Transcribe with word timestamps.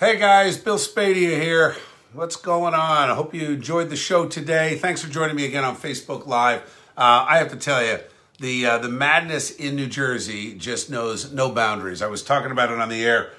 Hey 0.00 0.16
guys, 0.16 0.56
Bill 0.56 0.78
Spadea 0.78 1.38
here. 1.38 1.76
What's 2.14 2.36
going 2.36 2.72
on? 2.72 3.10
I 3.10 3.14
hope 3.14 3.34
you 3.34 3.50
enjoyed 3.50 3.90
the 3.90 3.96
show 3.96 4.26
today. 4.26 4.78
Thanks 4.78 5.02
for 5.02 5.10
joining 5.10 5.36
me 5.36 5.44
again 5.44 5.62
on 5.62 5.76
Facebook 5.76 6.26
Live. 6.26 6.62
Uh, 6.96 7.26
I 7.28 7.36
have 7.36 7.50
to 7.50 7.56
tell 7.56 7.84
you, 7.84 7.98
the 8.38 8.64
uh, 8.64 8.78
the 8.78 8.88
madness 8.88 9.50
in 9.50 9.76
New 9.76 9.88
Jersey 9.88 10.54
just 10.54 10.88
knows 10.88 11.34
no 11.34 11.50
boundaries. 11.50 12.00
I 12.00 12.06
was 12.06 12.22
talking 12.22 12.50
about 12.50 12.72
it 12.72 12.78
on 12.78 12.88
the 12.88 13.04
air 13.04 13.32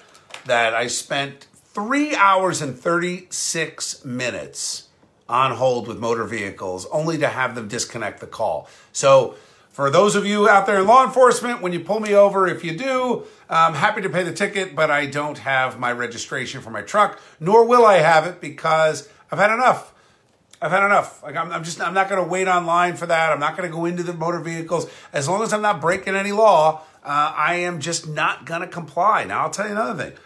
that 0.45 0.75
I 0.75 0.85
spent 0.85 1.47
three 1.55 2.15
hours 2.15 2.61
and 2.61 2.77
thirty 2.77 3.25
six 3.31 4.05
minutes 4.05 4.89
on 5.27 5.55
hold 5.55 5.87
with 5.87 5.97
motor 5.97 6.25
vehicles, 6.25 6.85
only 6.91 7.17
to 7.17 7.27
have 7.27 7.55
them 7.55 7.69
disconnect 7.69 8.19
the 8.19 8.27
call. 8.27 8.69
So 8.93 9.33
for 9.71 9.89
those 9.89 10.15
of 10.15 10.25
you 10.25 10.49
out 10.49 10.65
there 10.65 10.79
in 10.79 10.87
law 10.87 11.05
enforcement, 11.05 11.61
when 11.61 11.71
you 11.71 11.79
pull 11.79 12.01
me 12.01 12.13
over, 12.13 12.45
if 12.45 12.63
you 12.63 12.77
do, 12.77 13.23
I'm 13.49 13.73
happy 13.73 14.01
to 14.01 14.09
pay 14.09 14.23
the 14.23 14.33
ticket, 14.33 14.75
but 14.75 14.91
I 14.91 15.05
don't 15.05 15.37
have 15.39 15.79
my 15.79 15.91
registration 15.91 16.61
for 16.61 16.71
my 16.71 16.81
truck, 16.81 17.21
nor 17.39 17.65
will 17.65 17.85
I 17.85 17.99
have 17.99 18.27
it 18.27 18.41
because 18.41 19.07
I've 19.31 19.39
had 19.39 19.53
enough. 19.53 19.93
I've 20.61 20.71
had 20.71 20.85
enough. 20.85 21.23
Like 21.23 21.37
I'm, 21.37 21.51
I'm 21.51 21.63
just, 21.63 21.81
I'm 21.81 21.93
not 21.93 22.09
going 22.09 22.21
to 22.21 22.29
wait 22.29 22.47
online 22.47 22.97
for 22.97 23.05
that. 23.05 23.31
I'm 23.31 23.39
not 23.39 23.55
going 23.55 23.67
to 23.69 23.75
go 23.75 23.85
into 23.85 24.03
the 24.03 24.13
motor 24.13 24.39
vehicles 24.39 24.89
as 25.13 25.27
long 25.27 25.41
as 25.41 25.53
I'm 25.53 25.61
not 25.61 25.79
breaking 25.79 26.15
any 26.15 26.33
law. 26.33 26.81
Uh, 27.03 27.33
I 27.35 27.55
am 27.55 27.79
just 27.79 28.07
not 28.07 28.45
going 28.45 28.61
to 28.61 28.67
comply. 28.67 29.23
Now 29.23 29.41
I'll 29.41 29.49
tell 29.49 29.65
you 29.65 29.71
another 29.71 30.03
thing: 30.03 30.19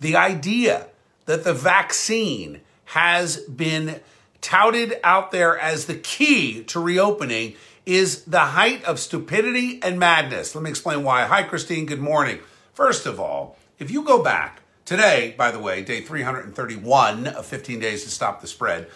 the 0.00 0.16
idea 0.16 0.86
that 1.26 1.44
the 1.44 1.52
vaccine 1.52 2.60
has 2.86 3.36
been 3.36 4.00
touted 4.40 4.98
out 5.04 5.32
there 5.32 5.58
as 5.58 5.84
the 5.84 5.96
key 5.96 6.62
to 6.64 6.80
reopening 6.80 7.54
is 7.88 8.24
the 8.24 8.38
height 8.38 8.84
of 8.84 9.00
stupidity 9.00 9.82
and 9.82 9.98
madness. 9.98 10.54
Let 10.54 10.62
me 10.62 10.68
explain 10.68 11.02
why. 11.02 11.24
Hi, 11.24 11.42
Christine. 11.42 11.86
Good 11.86 12.02
morning. 12.02 12.40
First 12.74 13.06
of 13.06 13.18
all, 13.18 13.56
if 13.78 13.90
you 13.90 14.02
go 14.02 14.22
back 14.22 14.60
today, 14.84 15.34
by 15.38 15.50
the 15.50 15.58
way, 15.58 15.82
day 15.82 16.02
331 16.02 17.28
of 17.28 17.46
15 17.46 17.80
days 17.80 18.04
to 18.04 18.10
stop 18.10 18.42
the 18.42 18.46
spread, 18.46 18.88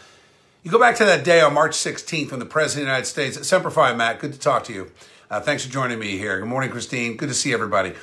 you 0.62 0.70
go 0.70 0.78
back 0.78 0.96
to 0.96 1.06
that 1.06 1.24
day 1.24 1.40
on 1.40 1.54
March 1.54 1.72
16th 1.72 2.32
when 2.32 2.38
the 2.38 2.44
President 2.44 2.82
of 2.82 2.86
the 2.88 2.92
United 2.92 3.06
States, 3.06 3.48
Semper 3.48 3.70
Fi, 3.70 3.94
Matt, 3.94 4.18
good 4.18 4.34
to 4.34 4.38
talk 4.38 4.64
to 4.64 4.74
you. 4.74 4.92
Uh, 5.30 5.40
thanks 5.40 5.64
for 5.64 5.72
joining 5.72 5.98
me 5.98 6.18
here. 6.18 6.38
Good 6.38 6.48
morning, 6.48 6.70
Christine. 6.70 7.16
Good 7.16 7.30
to 7.30 7.34
see 7.34 7.54
everybody. 7.54 7.94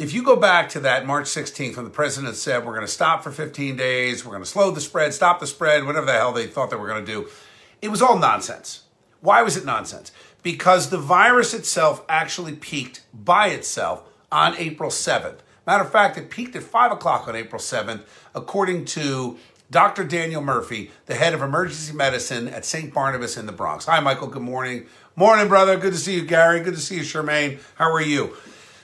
If 0.00 0.12
you 0.12 0.24
go 0.24 0.34
back 0.34 0.68
to 0.70 0.80
that 0.80 1.06
March 1.06 1.26
16th 1.26 1.76
when 1.76 1.84
the 1.84 1.92
president 1.92 2.34
said, 2.34 2.66
we're 2.66 2.74
going 2.74 2.84
to 2.84 2.92
stop 2.92 3.22
for 3.22 3.30
15 3.30 3.76
days, 3.76 4.24
we're 4.24 4.32
going 4.32 4.42
to 4.42 4.50
slow 4.50 4.72
the 4.72 4.80
spread, 4.80 5.14
stop 5.14 5.38
the 5.38 5.46
spread, 5.46 5.86
whatever 5.86 6.06
the 6.06 6.12
hell 6.12 6.32
they 6.32 6.48
thought 6.48 6.70
they 6.70 6.76
were 6.76 6.88
going 6.88 7.06
to 7.06 7.12
do, 7.12 7.28
it 7.80 7.88
was 7.88 8.02
all 8.02 8.18
nonsense. 8.18 8.82
Why 9.20 9.42
was 9.42 9.56
it 9.56 9.64
nonsense? 9.64 10.12
Because 10.42 10.90
the 10.90 10.98
virus 10.98 11.52
itself 11.54 12.04
actually 12.08 12.54
peaked 12.54 13.02
by 13.12 13.48
itself 13.48 14.02
on 14.30 14.54
April 14.56 14.90
7th. 14.90 15.38
Matter 15.66 15.84
of 15.84 15.92
fact, 15.92 16.16
it 16.16 16.30
peaked 16.30 16.56
at 16.56 16.62
5 16.62 16.92
o'clock 16.92 17.28
on 17.28 17.36
April 17.36 17.60
7th, 17.60 18.02
according 18.34 18.84
to 18.86 19.38
Dr. 19.70 20.04
Daniel 20.04 20.40
Murphy, 20.40 20.90
the 21.06 21.14
head 21.14 21.34
of 21.34 21.42
emergency 21.42 21.92
medicine 21.92 22.48
at 22.48 22.64
St. 22.64 22.94
Barnabas 22.94 23.36
in 23.36 23.44
the 23.44 23.52
Bronx. 23.52 23.84
Hi, 23.84 24.00
Michael. 24.00 24.28
Good 24.28 24.42
morning. 24.42 24.86
Morning, 25.14 25.48
brother. 25.48 25.76
Good 25.76 25.92
to 25.92 25.98
see 25.98 26.14
you, 26.14 26.24
Gary. 26.24 26.60
Good 26.60 26.74
to 26.74 26.80
see 26.80 26.96
you, 26.96 27.02
Charmaine. 27.02 27.60
How 27.74 27.92
are 27.92 28.00
you? 28.00 28.34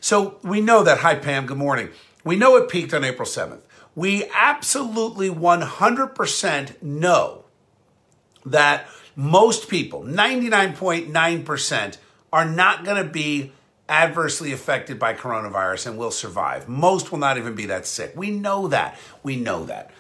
So 0.01 0.39
we 0.43 0.61
know 0.61 0.83
that. 0.83 0.99
Hi, 0.99 1.15
Pam. 1.15 1.47
Good 1.47 1.57
morning. 1.57 1.89
We 2.23 2.37
know 2.37 2.57
it 2.57 2.69
peaked 2.69 2.93
on 2.93 3.05
April 3.05 3.27
7th. 3.27 3.61
We 3.95 4.25
absolutely 4.35 5.31
100% 5.31 6.83
know 6.83 7.45
that 8.45 8.87
most 9.17 9.69
people, 9.69 10.03
99.9%, 10.03 11.97
are 12.33 12.45
not 12.45 12.85
going 12.85 13.03
to 13.03 13.09
be 13.09 13.53
adversely 13.89 14.53
affected 14.53 14.99
by 14.99 15.15
coronavirus 15.15 15.89
and 15.89 15.99
will 15.99 16.11
survive. 16.11 16.69
Most 16.69 17.13
will 17.13 17.19
not 17.19 17.37
even 17.39 17.55
be 17.55 17.67
that 17.67 17.87
sick. 17.87 18.13
We 18.17 18.31
know 18.31 18.69
that. 18.69 18.99
We 19.23 19.37
know 19.37 19.65
that. 19.67 19.91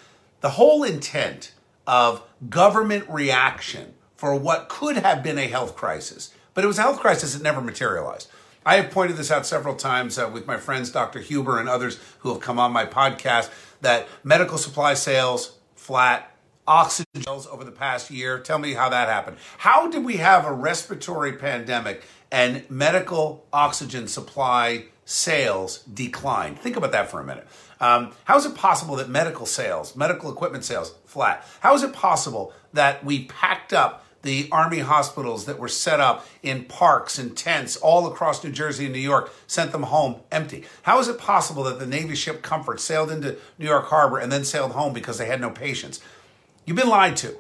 The 0.41 0.51
whole 0.51 0.83
intent 0.83 1.53
of 1.87 2.23
government 2.49 3.05
reaction 3.09 3.95
for 4.17 4.35
what 4.35 4.69
could 4.69 4.97
have 4.97 5.23
been 5.23 5.39
a 5.39 5.47
health 5.47 5.77
crisis, 5.77 6.33
but 6.55 6.65
it 6.65 6.67
was 6.67 6.79
a 6.79 6.83
health 6.83 7.01
crisis 7.01 7.35
that 7.35 7.43
never 7.43 7.61
materialized. 7.61 8.31
I 8.67 8.77
have 8.77 8.91
pointed 8.91 9.19
this 9.19 9.31
out 9.31 9.47
several 9.47 9.75
times 9.75 10.19
uh, 10.19 10.31
with 10.33 10.47
my 10.47 10.57
friends, 10.57 10.91
Dr. 10.91 11.19
Huber 11.21 11.61
and 11.61 11.69
others 11.69 12.01
who 12.21 12.31
have 12.31 12.41
come 12.41 12.59
on 12.59 12.73
my 12.73 12.87
podcast, 12.87 13.51
that 13.83 14.09
medical 14.23 14.57
supply 14.57 14.95
sales 14.95 15.59
flat, 15.75 16.34
oxygen 16.67 17.25
over 17.29 17.65
the 17.65 17.73
past 17.73 18.11
year. 18.11 18.39
Tell 18.39 18.59
me 18.59 18.75
how 18.75 18.89
that 18.89 19.09
happened. 19.09 19.37
How 19.59 19.89
did 19.89 20.05
we 20.05 20.19
have 20.19 20.45
a 20.45 20.53
respiratory 20.53 21.33
pandemic 21.33 22.03
and 22.31 22.69
medical 22.71 23.47
oxygen 23.53 24.09
supply 24.09 24.87
sales 25.05 25.79
decline? 25.83 26.55
Think 26.55 26.77
about 26.77 26.93
that 26.93 27.11
for 27.11 27.21
a 27.21 27.25
minute. 27.25 27.47
Um, 27.81 28.13
how 28.25 28.37
is 28.37 28.47
it 28.47 28.55
possible 28.55 28.97
that 28.97 29.09
medical 29.09 29.47
sales, 29.47 29.95
medical 29.97 30.33
equipment 30.33 30.65
sales, 30.65 30.95
flat? 31.05 31.47
How 31.61 31.75
is 31.75 31.83
it 31.83 31.93
possible 31.93 32.53
that 32.73 33.05
we 33.05 33.25
packed 33.27 33.73
up 33.73 34.05
the 34.23 34.49
army 34.51 34.79
hospitals 34.79 35.45
that 35.45 35.59
were 35.59 35.69
set 35.69 36.01
up 36.01 36.27
in 36.43 36.65
parks 36.65 37.19
and 37.19 37.37
tents 37.37 37.77
all 37.77 38.07
across 38.07 38.43
New 38.43 38.51
Jersey 38.51 38.87
and 38.87 38.95
New 38.95 39.01
York, 39.01 39.33
sent 39.47 39.71
them 39.73 39.83
home 39.83 40.17
empty? 40.33 40.65
How 40.83 40.99
is 40.99 41.09
it 41.09 41.19
possible 41.19 41.63
that 41.65 41.79
the 41.79 41.87
Navy 41.87 42.15
ship 42.15 42.41
Comfort 42.41 42.81
sailed 42.81 43.11
into 43.11 43.37
New 43.59 43.67
York 43.67 43.87
Harbor 43.87 44.19
and 44.19 44.33
then 44.33 44.45
sailed 44.45 44.73
home 44.73 44.95
because 44.95 45.19
they 45.19 45.27
had 45.27 45.41
no 45.43 45.51
patients? 45.51 46.01
You've 46.65 46.77
been 46.77 46.89
lied 46.89 47.17
to. 47.19 47.37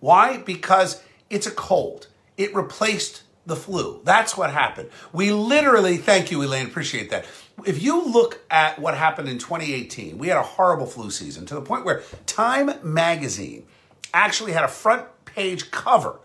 Why? 0.00 0.38
Because 0.38 1.02
it's 1.30 1.46
a 1.46 1.50
cold. 1.50 2.08
It 2.36 2.54
replaced 2.54 3.22
the 3.46 3.56
flu. 3.56 4.00
That's 4.04 4.36
what 4.36 4.50
happened. 4.50 4.90
We 5.12 5.30
literally, 5.32 5.96
thank 5.96 6.30
you, 6.30 6.42
Elaine, 6.42 6.66
appreciate 6.66 7.10
that. 7.10 7.24
If 7.64 7.82
you 7.82 8.04
look 8.04 8.40
at 8.50 8.78
what 8.78 8.96
happened 8.96 9.28
in 9.28 9.38
2018, 9.38 10.18
we 10.18 10.28
had 10.28 10.36
a 10.36 10.42
horrible 10.42 10.86
flu 10.86 11.10
season 11.10 11.46
to 11.46 11.54
the 11.54 11.62
point 11.62 11.84
where 11.84 12.02
Time 12.26 12.72
magazine 12.82 13.66
actually 14.12 14.52
had 14.52 14.64
a 14.64 14.68
front 14.68 15.06
page 15.24 15.70
cover 15.70 16.18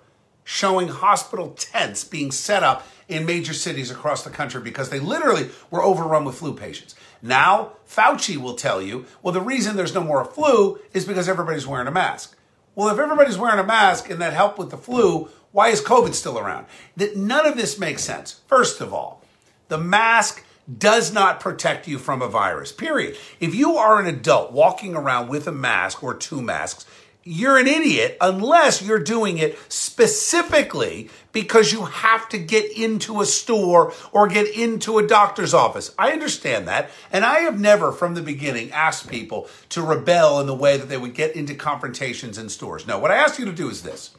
showing 0.44 0.88
hospital 0.88 1.52
tents 1.52 2.04
being 2.04 2.32
set 2.32 2.64
up 2.64 2.88
in 3.08 3.26
major 3.26 3.54
cities 3.54 3.92
across 3.92 4.24
the 4.24 4.30
country 4.30 4.62
because 4.62 4.90
they 4.90 5.00
literally 5.00 5.50
were 5.70 5.84
overrun 5.84 6.26
with 6.26 6.36
flu 6.36 6.54
patients. 6.54 6.96
Now, 7.22 7.74
Fauci 7.88 8.38
will 8.38 8.56
tell 8.56 8.82
you, 8.82 9.06
well, 9.22 9.34
the 9.34 9.42
reason 9.42 9.76
there's 9.76 9.94
no 9.94 10.04
more 10.04 10.26
flu 10.26 10.80
is 10.94 11.06
because 11.06 11.30
everybody's 11.30 11.68
wearing 11.68 11.88
a 11.88 11.92
mask. 11.92 12.36
Well, 12.74 12.90
if 12.90 13.00
everybody's 13.00 13.38
wearing 13.38 13.60
a 13.60 13.64
mask 13.64 14.10
and 14.10 14.22
that 14.22 14.34
helped 14.34 14.58
with 14.58 14.72
the 14.72 14.78
flu, 14.78 15.30
why 15.52 15.70
is 15.70 15.82
COVID 15.82 16.14
still 16.14 16.40
around? 16.40 16.66
That 16.96 17.18
none 17.18 17.46
of 17.46 17.58
this 17.58 17.78
makes 17.78 18.04
sense. 18.04 18.42
First 18.48 18.82
of 18.82 18.94
all, 18.94 19.24
the 19.68 19.78
mask 19.78 20.44
does 20.78 21.12
not 21.14 21.40
protect 21.40 21.88
you 21.88 21.98
from 21.98 22.22
a 22.22 22.28
virus. 22.28 22.72
Period. 22.72 23.18
If 23.40 23.54
you 23.54 23.76
are 23.78 24.00
an 24.00 24.08
adult 24.08 24.52
walking 24.52 24.96
around 24.96 25.28
with 25.28 25.48
a 25.48 25.52
mask 25.52 26.04
or 26.04 26.14
two 26.14 26.42
masks, 26.42 26.86
you're 27.24 27.58
an 27.58 27.68
idiot 27.68 28.18
unless 28.20 28.82
you're 28.82 29.00
doing 29.00 29.38
it 29.38 29.58
specifically 29.72 31.10
because 31.32 31.72
you 31.72 31.86
have 31.86 32.28
to 32.30 32.38
get 32.38 32.72
into 32.72 33.22
a 33.22 33.26
store 33.26 33.94
or 34.12 34.28
get 34.28 34.48
into 34.56 34.98
a 34.98 35.08
doctor's 35.08 35.54
office. 35.54 35.94
I 36.00 36.12
understand 36.12 36.68
that. 36.68 36.90
And 37.12 37.24
I 37.24 37.40
have 37.40 37.60
never 37.60 37.92
from 37.92 38.16
the 38.16 38.22
beginning 38.22 38.72
asked 38.72 39.08
people 39.08 39.48
to 39.70 39.84
rebel 39.84 40.40
in 40.40 40.48
the 40.48 40.56
way 40.56 40.78
that 40.78 40.90
they 40.90 40.98
would 40.98 41.14
get 41.14 41.36
into 41.36 41.54
confrontations 41.54 42.38
in 42.38 42.50
stores. 42.50 42.88
No, 42.88 42.98
what 42.98 43.12
I 43.12 43.18
ask 43.18 43.38
you 43.38 43.46
to 43.46 43.54
do 43.54 43.70
is 43.70 43.84
this 43.84 44.12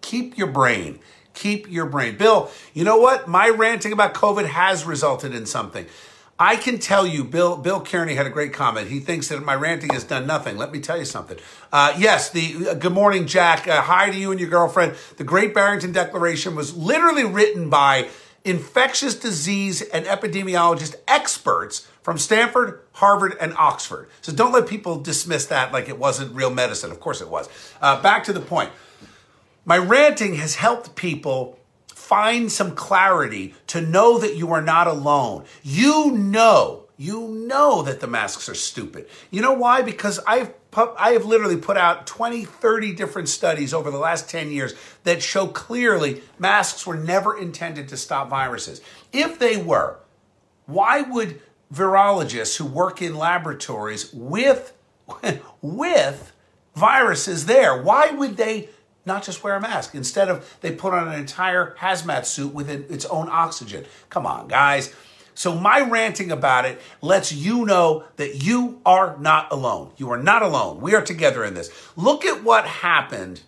keep 0.00 0.38
your 0.38 0.48
brain. 0.48 1.00
Keep 1.34 1.70
your 1.70 1.86
brain. 1.86 2.18
Bill, 2.18 2.50
you 2.74 2.84
know 2.84 2.98
what? 2.98 3.26
My 3.26 3.48
ranting 3.48 3.92
about 3.92 4.12
COVID 4.12 4.46
has 4.46 4.84
resulted 4.84 5.34
in 5.34 5.46
something. 5.46 5.86
I 6.42 6.56
can 6.56 6.80
tell 6.80 7.06
you, 7.06 7.22
Bill 7.22 7.56
Bill 7.56 7.80
Kearney 7.80 8.14
had 8.14 8.26
a 8.26 8.30
great 8.30 8.52
comment. 8.52 8.88
He 8.88 8.98
thinks 8.98 9.28
that 9.28 9.44
my 9.44 9.54
ranting 9.54 9.90
has 9.90 10.02
done 10.02 10.26
nothing. 10.26 10.56
Let 10.56 10.72
me 10.72 10.80
tell 10.80 10.98
you 10.98 11.04
something. 11.04 11.38
Uh, 11.72 11.94
yes, 11.96 12.30
the 12.30 12.70
uh, 12.70 12.74
good 12.74 12.92
morning, 12.92 13.28
Jack. 13.28 13.68
Uh, 13.68 13.80
hi 13.80 14.10
to 14.10 14.18
you 14.18 14.32
and 14.32 14.40
your 14.40 14.50
girlfriend. 14.50 14.96
The 15.18 15.22
Great 15.22 15.54
Barrington 15.54 15.92
Declaration 15.92 16.56
was 16.56 16.76
literally 16.76 17.22
written 17.22 17.70
by 17.70 18.08
infectious 18.44 19.14
disease 19.14 19.82
and 19.82 20.04
epidemiologist 20.06 20.96
experts 21.06 21.86
from 22.02 22.18
Stanford, 22.18 22.80
Harvard, 22.94 23.36
and 23.40 23.54
Oxford. 23.56 24.08
So 24.20 24.32
don't 24.32 24.50
let 24.50 24.66
people 24.66 24.98
dismiss 24.98 25.46
that 25.46 25.72
like 25.72 25.88
it 25.88 25.96
wasn't 25.96 26.34
real 26.34 26.50
medicine. 26.50 26.90
Of 26.90 26.98
course 26.98 27.20
it 27.20 27.28
was. 27.28 27.48
Uh, 27.80 28.02
back 28.02 28.24
to 28.24 28.32
the 28.32 28.40
point. 28.40 28.70
My 29.64 29.78
ranting 29.78 30.34
has 30.34 30.56
helped 30.56 30.96
people 30.96 31.60
find 32.12 32.52
some 32.52 32.74
clarity 32.74 33.54
to 33.66 33.80
know 33.80 34.18
that 34.18 34.36
you 34.36 34.52
are 34.52 34.60
not 34.60 34.86
alone. 34.86 35.42
You 35.62 36.10
know, 36.10 36.84
you 36.98 37.26
know 37.48 37.80
that 37.84 38.00
the 38.00 38.06
masks 38.06 38.50
are 38.50 38.54
stupid. 38.54 39.08
You 39.30 39.40
know 39.40 39.54
why? 39.54 39.80
Because 39.80 40.20
I've 40.26 40.52
I 40.76 41.12
have 41.12 41.24
literally 41.24 41.56
put 41.56 41.78
out 41.78 42.06
20, 42.06 42.44
30 42.44 42.92
different 42.92 43.30
studies 43.30 43.72
over 43.72 43.90
the 43.90 43.96
last 43.96 44.28
10 44.28 44.50
years 44.50 44.74
that 45.04 45.22
show 45.22 45.46
clearly 45.46 46.20
masks 46.38 46.86
were 46.86 46.98
never 46.98 47.38
intended 47.38 47.88
to 47.88 47.96
stop 47.96 48.28
viruses. 48.28 48.82
If 49.10 49.38
they 49.38 49.56
were, 49.56 49.98
why 50.66 51.00
would 51.00 51.40
virologists 51.72 52.58
who 52.58 52.66
work 52.66 53.00
in 53.00 53.14
laboratories 53.14 54.12
with 54.12 54.74
with 55.62 56.32
viruses 56.74 57.46
there, 57.46 57.82
why 57.82 58.10
would 58.10 58.36
they 58.36 58.68
not 59.04 59.22
just 59.22 59.42
wear 59.42 59.56
a 59.56 59.60
mask. 59.60 59.94
Instead 59.94 60.28
of 60.28 60.56
they 60.60 60.72
put 60.72 60.94
on 60.94 61.08
an 61.08 61.18
entire 61.18 61.74
hazmat 61.78 62.24
suit 62.24 62.54
with 62.54 62.68
its 62.68 63.04
own 63.06 63.28
oxygen. 63.30 63.84
Come 64.10 64.26
on, 64.26 64.48
guys. 64.48 64.94
So 65.34 65.54
my 65.54 65.80
ranting 65.80 66.30
about 66.30 66.66
it 66.66 66.80
lets 67.00 67.32
you 67.32 67.64
know 67.64 68.04
that 68.16 68.42
you 68.44 68.80
are 68.84 69.16
not 69.18 69.50
alone. 69.50 69.92
You 69.96 70.10
are 70.10 70.22
not 70.22 70.42
alone. 70.42 70.80
We 70.80 70.94
are 70.94 71.02
together 71.02 71.44
in 71.44 71.54
this. 71.54 71.70
Look 71.96 72.24
at 72.24 72.44
what 72.44 72.66
happened 72.66 73.40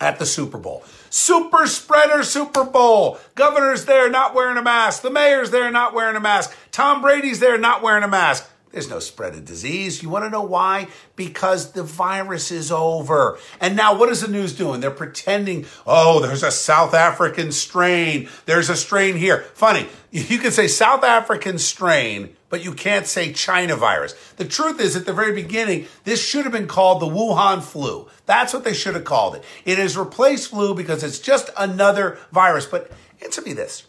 at 0.00 0.18
the 0.18 0.26
Super 0.26 0.58
Bowl. 0.58 0.84
Super 1.08 1.66
spreader 1.66 2.22
Super 2.22 2.64
Bowl. 2.64 3.18
Governor's 3.34 3.84
there 3.84 4.10
not 4.10 4.34
wearing 4.34 4.56
a 4.56 4.62
mask. 4.62 5.02
The 5.02 5.10
mayor's 5.10 5.50
there 5.50 5.70
not 5.70 5.94
wearing 5.94 6.16
a 6.16 6.20
mask. 6.20 6.54
Tom 6.72 7.00
Brady's 7.00 7.40
there 7.40 7.56
not 7.56 7.82
wearing 7.82 8.02
a 8.02 8.08
mask. 8.08 8.50
There's 8.72 8.90
no 8.90 8.98
spread 8.98 9.34
of 9.34 9.44
disease. 9.44 10.02
You 10.02 10.10
want 10.10 10.24
to 10.24 10.30
know 10.30 10.42
why? 10.42 10.88
Because 11.14 11.72
the 11.72 11.82
virus 11.82 12.50
is 12.50 12.70
over. 12.70 13.38
And 13.60 13.74
now 13.74 13.96
what 13.96 14.10
is 14.10 14.20
the 14.20 14.28
news 14.28 14.52
doing? 14.52 14.80
They're 14.80 14.90
pretending, 14.90 15.64
oh, 15.86 16.20
there's 16.20 16.42
a 16.42 16.50
South 16.50 16.92
African 16.92 17.52
strain. 17.52 18.28
There's 18.44 18.68
a 18.68 18.76
strain 18.76 19.16
here. 19.16 19.42
Funny, 19.54 19.86
you 20.10 20.38
can 20.38 20.50
say 20.50 20.68
South 20.68 21.04
African 21.04 21.58
strain, 21.58 22.36
but 22.50 22.64
you 22.64 22.74
can't 22.74 23.06
say 23.06 23.32
China 23.32 23.76
virus. 23.76 24.14
The 24.36 24.44
truth 24.44 24.80
is, 24.80 24.94
at 24.94 25.06
the 25.06 25.12
very 25.12 25.32
beginning, 25.32 25.86
this 26.04 26.22
should 26.22 26.44
have 26.44 26.52
been 26.52 26.68
called 26.68 27.00
the 27.00 27.06
Wuhan 27.06 27.62
flu. 27.62 28.08
That's 28.26 28.52
what 28.52 28.64
they 28.64 28.74
should 28.74 28.94
have 28.94 29.04
called 29.04 29.36
it. 29.36 29.44
It 29.64 29.78
has 29.78 29.96
replaced 29.96 30.50
flu 30.50 30.74
because 30.74 31.02
it's 31.02 31.20
just 31.20 31.50
another 31.56 32.18
virus. 32.30 32.66
But 32.66 32.90
answer 33.22 33.40
me 33.42 33.52
this. 33.52 33.86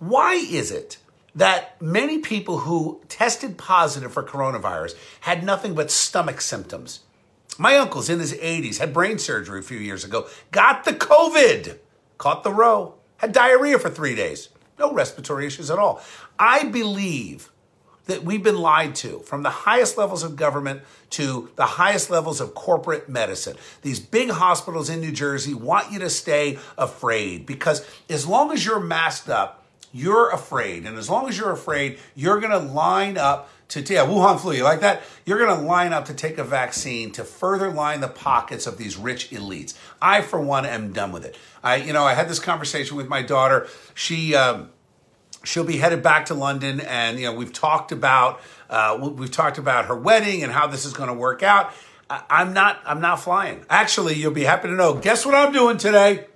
Why 0.00 0.34
is 0.34 0.70
it 0.72 0.96
that 1.34 1.80
many 1.80 2.18
people 2.18 2.58
who 2.58 3.00
tested 3.08 3.56
positive 3.58 4.12
for 4.12 4.22
coronavirus 4.22 4.94
had 5.20 5.44
nothing 5.44 5.74
but 5.74 5.90
stomach 5.90 6.40
symptoms. 6.40 7.00
My 7.58 7.76
uncle's 7.76 8.08
in 8.08 8.20
his 8.20 8.32
80s, 8.32 8.78
had 8.78 8.94
brain 8.94 9.18
surgery 9.18 9.60
a 9.60 9.62
few 9.62 9.78
years 9.78 10.04
ago, 10.04 10.26
got 10.50 10.84
the 10.84 10.92
COVID, 10.92 11.78
caught 12.18 12.42
the 12.42 12.52
row, 12.52 12.94
had 13.18 13.32
diarrhea 13.32 13.78
for 13.78 13.90
three 13.90 14.14
days, 14.14 14.48
no 14.78 14.92
respiratory 14.92 15.46
issues 15.46 15.70
at 15.70 15.78
all. 15.78 16.02
I 16.38 16.64
believe 16.64 17.50
that 18.06 18.24
we've 18.24 18.42
been 18.42 18.58
lied 18.58 18.94
to 18.96 19.20
from 19.20 19.42
the 19.42 19.50
highest 19.50 19.96
levels 19.96 20.22
of 20.22 20.36
government 20.36 20.82
to 21.10 21.50
the 21.56 21.66
highest 21.66 22.10
levels 22.10 22.40
of 22.40 22.54
corporate 22.54 23.08
medicine. 23.08 23.56
These 23.82 24.00
big 24.00 24.30
hospitals 24.30 24.88
in 24.90 25.00
New 25.00 25.12
Jersey 25.12 25.54
want 25.54 25.92
you 25.92 25.98
to 26.00 26.10
stay 26.10 26.58
afraid 26.76 27.46
because 27.46 27.86
as 28.08 28.26
long 28.26 28.52
as 28.52 28.64
you're 28.64 28.80
masked 28.80 29.28
up, 29.28 29.64
you're 29.92 30.30
afraid. 30.30 30.86
And 30.86 30.96
as 30.96 31.10
long 31.10 31.28
as 31.28 31.36
you're 31.36 31.52
afraid, 31.52 31.98
you're 32.14 32.40
going 32.40 32.52
to 32.52 32.72
line 32.72 33.18
up 33.18 33.50
to, 33.70 33.80
yeah, 33.80 34.04
Wuhan 34.04 34.40
flu, 34.40 34.52
you 34.52 34.64
like 34.64 34.80
that? 34.80 35.02
You're 35.24 35.38
going 35.38 35.56
to 35.56 35.64
line 35.64 35.92
up 35.92 36.06
to 36.06 36.14
take 36.14 36.38
a 36.38 36.44
vaccine 36.44 37.12
to 37.12 37.24
further 37.24 37.70
line 37.70 38.00
the 38.00 38.08
pockets 38.08 38.66
of 38.66 38.78
these 38.78 38.96
rich 38.96 39.30
elites. 39.30 39.74
I, 40.02 40.22
for 40.22 40.40
one, 40.40 40.66
am 40.66 40.92
done 40.92 41.12
with 41.12 41.24
it. 41.24 41.36
I, 41.62 41.76
you 41.76 41.92
know, 41.92 42.04
I 42.04 42.14
had 42.14 42.28
this 42.28 42.40
conversation 42.40 42.96
with 42.96 43.08
my 43.08 43.22
daughter. 43.22 43.68
She, 43.94 44.34
um, 44.34 44.70
she'll 45.44 45.64
be 45.64 45.76
headed 45.76 46.02
back 46.02 46.26
to 46.26 46.34
London, 46.34 46.80
and 46.80 47.18
you 47.18 47.26
know, 47.26 47.34
we've 47.34 47.52
talked 47.52 47.92
about, 47.92 48.40
uh, 48.68 48.98
we've 49.14 49.30
talked 49.30 49.58
about 49.58 49.86
her 49.86 49.96
wedding 49.96 50.42
and 50.42 50.52
how 50.52 50.66
this 50.66 50.84
is 50.84 50.92
going 50.92 51.08
to 51.08 51.14
work 51.14 51.44
out. 51.44 51.72
I, 52.08 52.22
I'm 52.28 52.52
not, 52.52 52.80
I'm 52.84 53.00
not 53.00 53.20
flying. 53.20 53.64
Actually, 53.70 54.14
you'll 54.14 54.32
be 54.32 54.44
happy 54.44 54.66
to 54.66 54.74
know. 54.74 54.94
Guess 54.94 55.24
what 55.24 55.36
I'm 55.36 55.52
doing 55.52 55.78
today? 55.78 56.26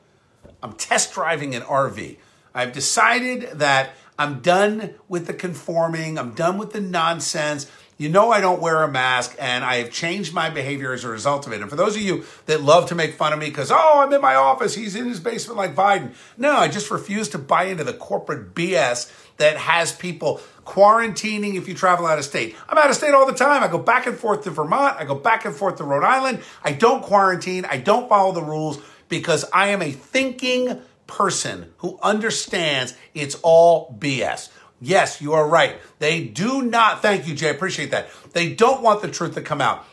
I'm 0.63 0.73
test 0.75 1.13
driving 1.15 1.55
an 1.55 1.63
RV. 1.63 2.17
I've 2.55 2.73
decided 2.73 3.59
that 3.59 3.91
I'm 4.19 4.41
done 4.41 4.95
with 5.09 5.27
the 5.27 5.35
conforming, 5.35 6.19
I'm 6.19 6.35
done 6.35 6.57
with 6.59 6.73
the 6.73 6.81
nonsense. 6.81 7.71
You 7.97 8.09
know, 8.09 8.33
I 8.33 8.41
don't 8.41 8.61
wear 8.61 8.83
a 8.83 8.91
mask, 8.91 9.37
and 9.39 9.65
I 9.65 9.77
have 9.77 9.93
changed 9.93 10.35
my 10.35 10.51
behavior 10.51 10.93
as 10.93 11.05
a 11.05 11.09
result 11.09 11.47
of 11.47 11.53
it. 11.53 11.61
And 11.61 11.71
for 11.71 11.77
those 11.77 11.95
of 11.95 12.03
you 12.03 12.25
that 12.47 12.61
love 12.61 12.89
to 12.89 12.97
make 12.97 13.15
fun 13.15 13.33
of 13.33 13.39
me 13.39 13.47
because, 13.47 13.71
oh, 13.71 14.03
I'm 14.03 14.13
in 14.13 14.21
my 14.21 14.35
office, 14.35 14.75
he's 14.75 14.97
in 14.97 15.07
his 15.07 15.21
basement 15.21 15.59
like 15.59 15.77
Biden. 15.77 16.13
No, 16.37 16.57
I 16.57 16.67
just 16.67 16.91
refuse 16.91 17.29
to 17.31 17.39
buy 17.39 17.65
into 17.65 17.85
the 17.85 17.93
corporate 17.93 18.53
BS 18.53 19.13
that 19.37 19.57
has 19.57 19.93
people 19.93 20.41
quarantining 20.65 21.55
if 21.55 21.69
you 21.69 21.75
travel 21.75 22.07
out 22.07 22.19
of 22.19 22.25
state. 22.25 22.57
I'm 22.69 22.79
out 22.79 22.91
of 22.91 22.97
state 22.97 23.15
all 23.15 23.27
the 23.27 23.33
time. 23.33 23.63
I 23.63 23.69
go 23.69 23.79
back 23.79 24.07
and 24.07 24.17
forth 24.17 24.43
to 24.45 24.51
Vermont, 24.51 24.97
I 24.99 25.05
go 25.05 25.15
back 25.15 25.45
and 25.45 25.55
forth 25.55 25.77
to 25.77 25.85
Rhode 25.85 26.05
Island. 26.05 26.41
I 26.65 26.73
don't 26.73 27.03
quarantine, 27.03 27.65
I 27.65 27.77
don't 27.77 28.09
follow 28.09 28.33
the 28.33 28.43
rules 28.43 28.81
because 29.09 29.45
I 29.53 29.69
am 29.69 29.83
a 29.83 29.93
thinking, 29.93 30.81
person 31.15 31.73
who 31.79 31.99
understands 32.03 32.95
it's 33.15 33.37
all 33.43 33.97
BS. 33.99 34.51
Yes, 34.81 35.23
you 35.23 35.33
are 35.33 35.49
right. 35.49 35.79
They 36.01 36.25
do 36.25 36.63
not, 36.63 37.03
thank 37.03 37.29
you, 37.29 37.35
Jay, 37.35 37.51
appreciate 37.51 37.93
that. 37.93 38.09
They 38.33 38.53
don't 38.53 38.83
want 38.83 39.01
the 39.01 39.09
truth 39.09 39.35
to 39.35 39.41
come 39.41 39.61
out. 39.61 39.87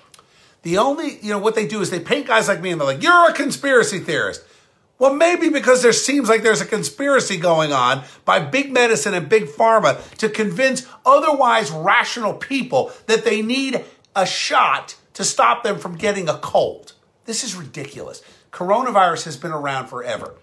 The 0.64 0.80
only, 0.80 1.20
you 1.22 1.30
know, 1.30 1.38
what 1.38 1.56
they 1.56 1.68
do 1.68 1.82
is 1.82 1.92
they 1.92 2.00
paint 2.00 2.28
guys 2.28 2.48
like 2.48 2.62
me 2.62 2.72
and 2.72 2.82
they're 2.82 2.88
like, 2.88 3.04
you're 3.04 3.30
a 3.30 3.34
conspiracy 3.34 4.00
theorist. 4.00 4.44
Well, 4.98 5.14
maybe 5.14 5.50
because 5.50 5.82
there 5.82 5.94
seems 5.94 6.28
like 6.28 6.44
there's 6.44 6.62
a 6.62 6.66
conspiracy 6.66 7.38
going 7.38 7.72
on 7.72 8.04
by 8.26 8.40
big 8.40 8.72
medicine 8.72 9.14
and 9.14 9.30
big 9.30 9.46
pharma 9.46 10.16
to 10.18 10.30
convince 10.30 10.88
otherwise 11.06 11.72
rational 11.72 12.34
people 12.34 12.92
that 13.08 13.24
they 13.24 13.42
need 13.42 13.84
a 14.16 14.26
shot 14.26 14.96
to 15.14 15.24
stop 15.24 15.64
them 15.64 15.78
from 15.78 15.96
getting 15.96 16.28
a 16.30 16.38
cold. 16.38 16.94
This 17.26 17.44
is 17.44 17.56
ridiculous. 17.56 18.22
Coronavirus 18.52 19.26
has 19.26 19.38
been 19.38 19.52
around 19.52 19.88
forever. 19.88 20.36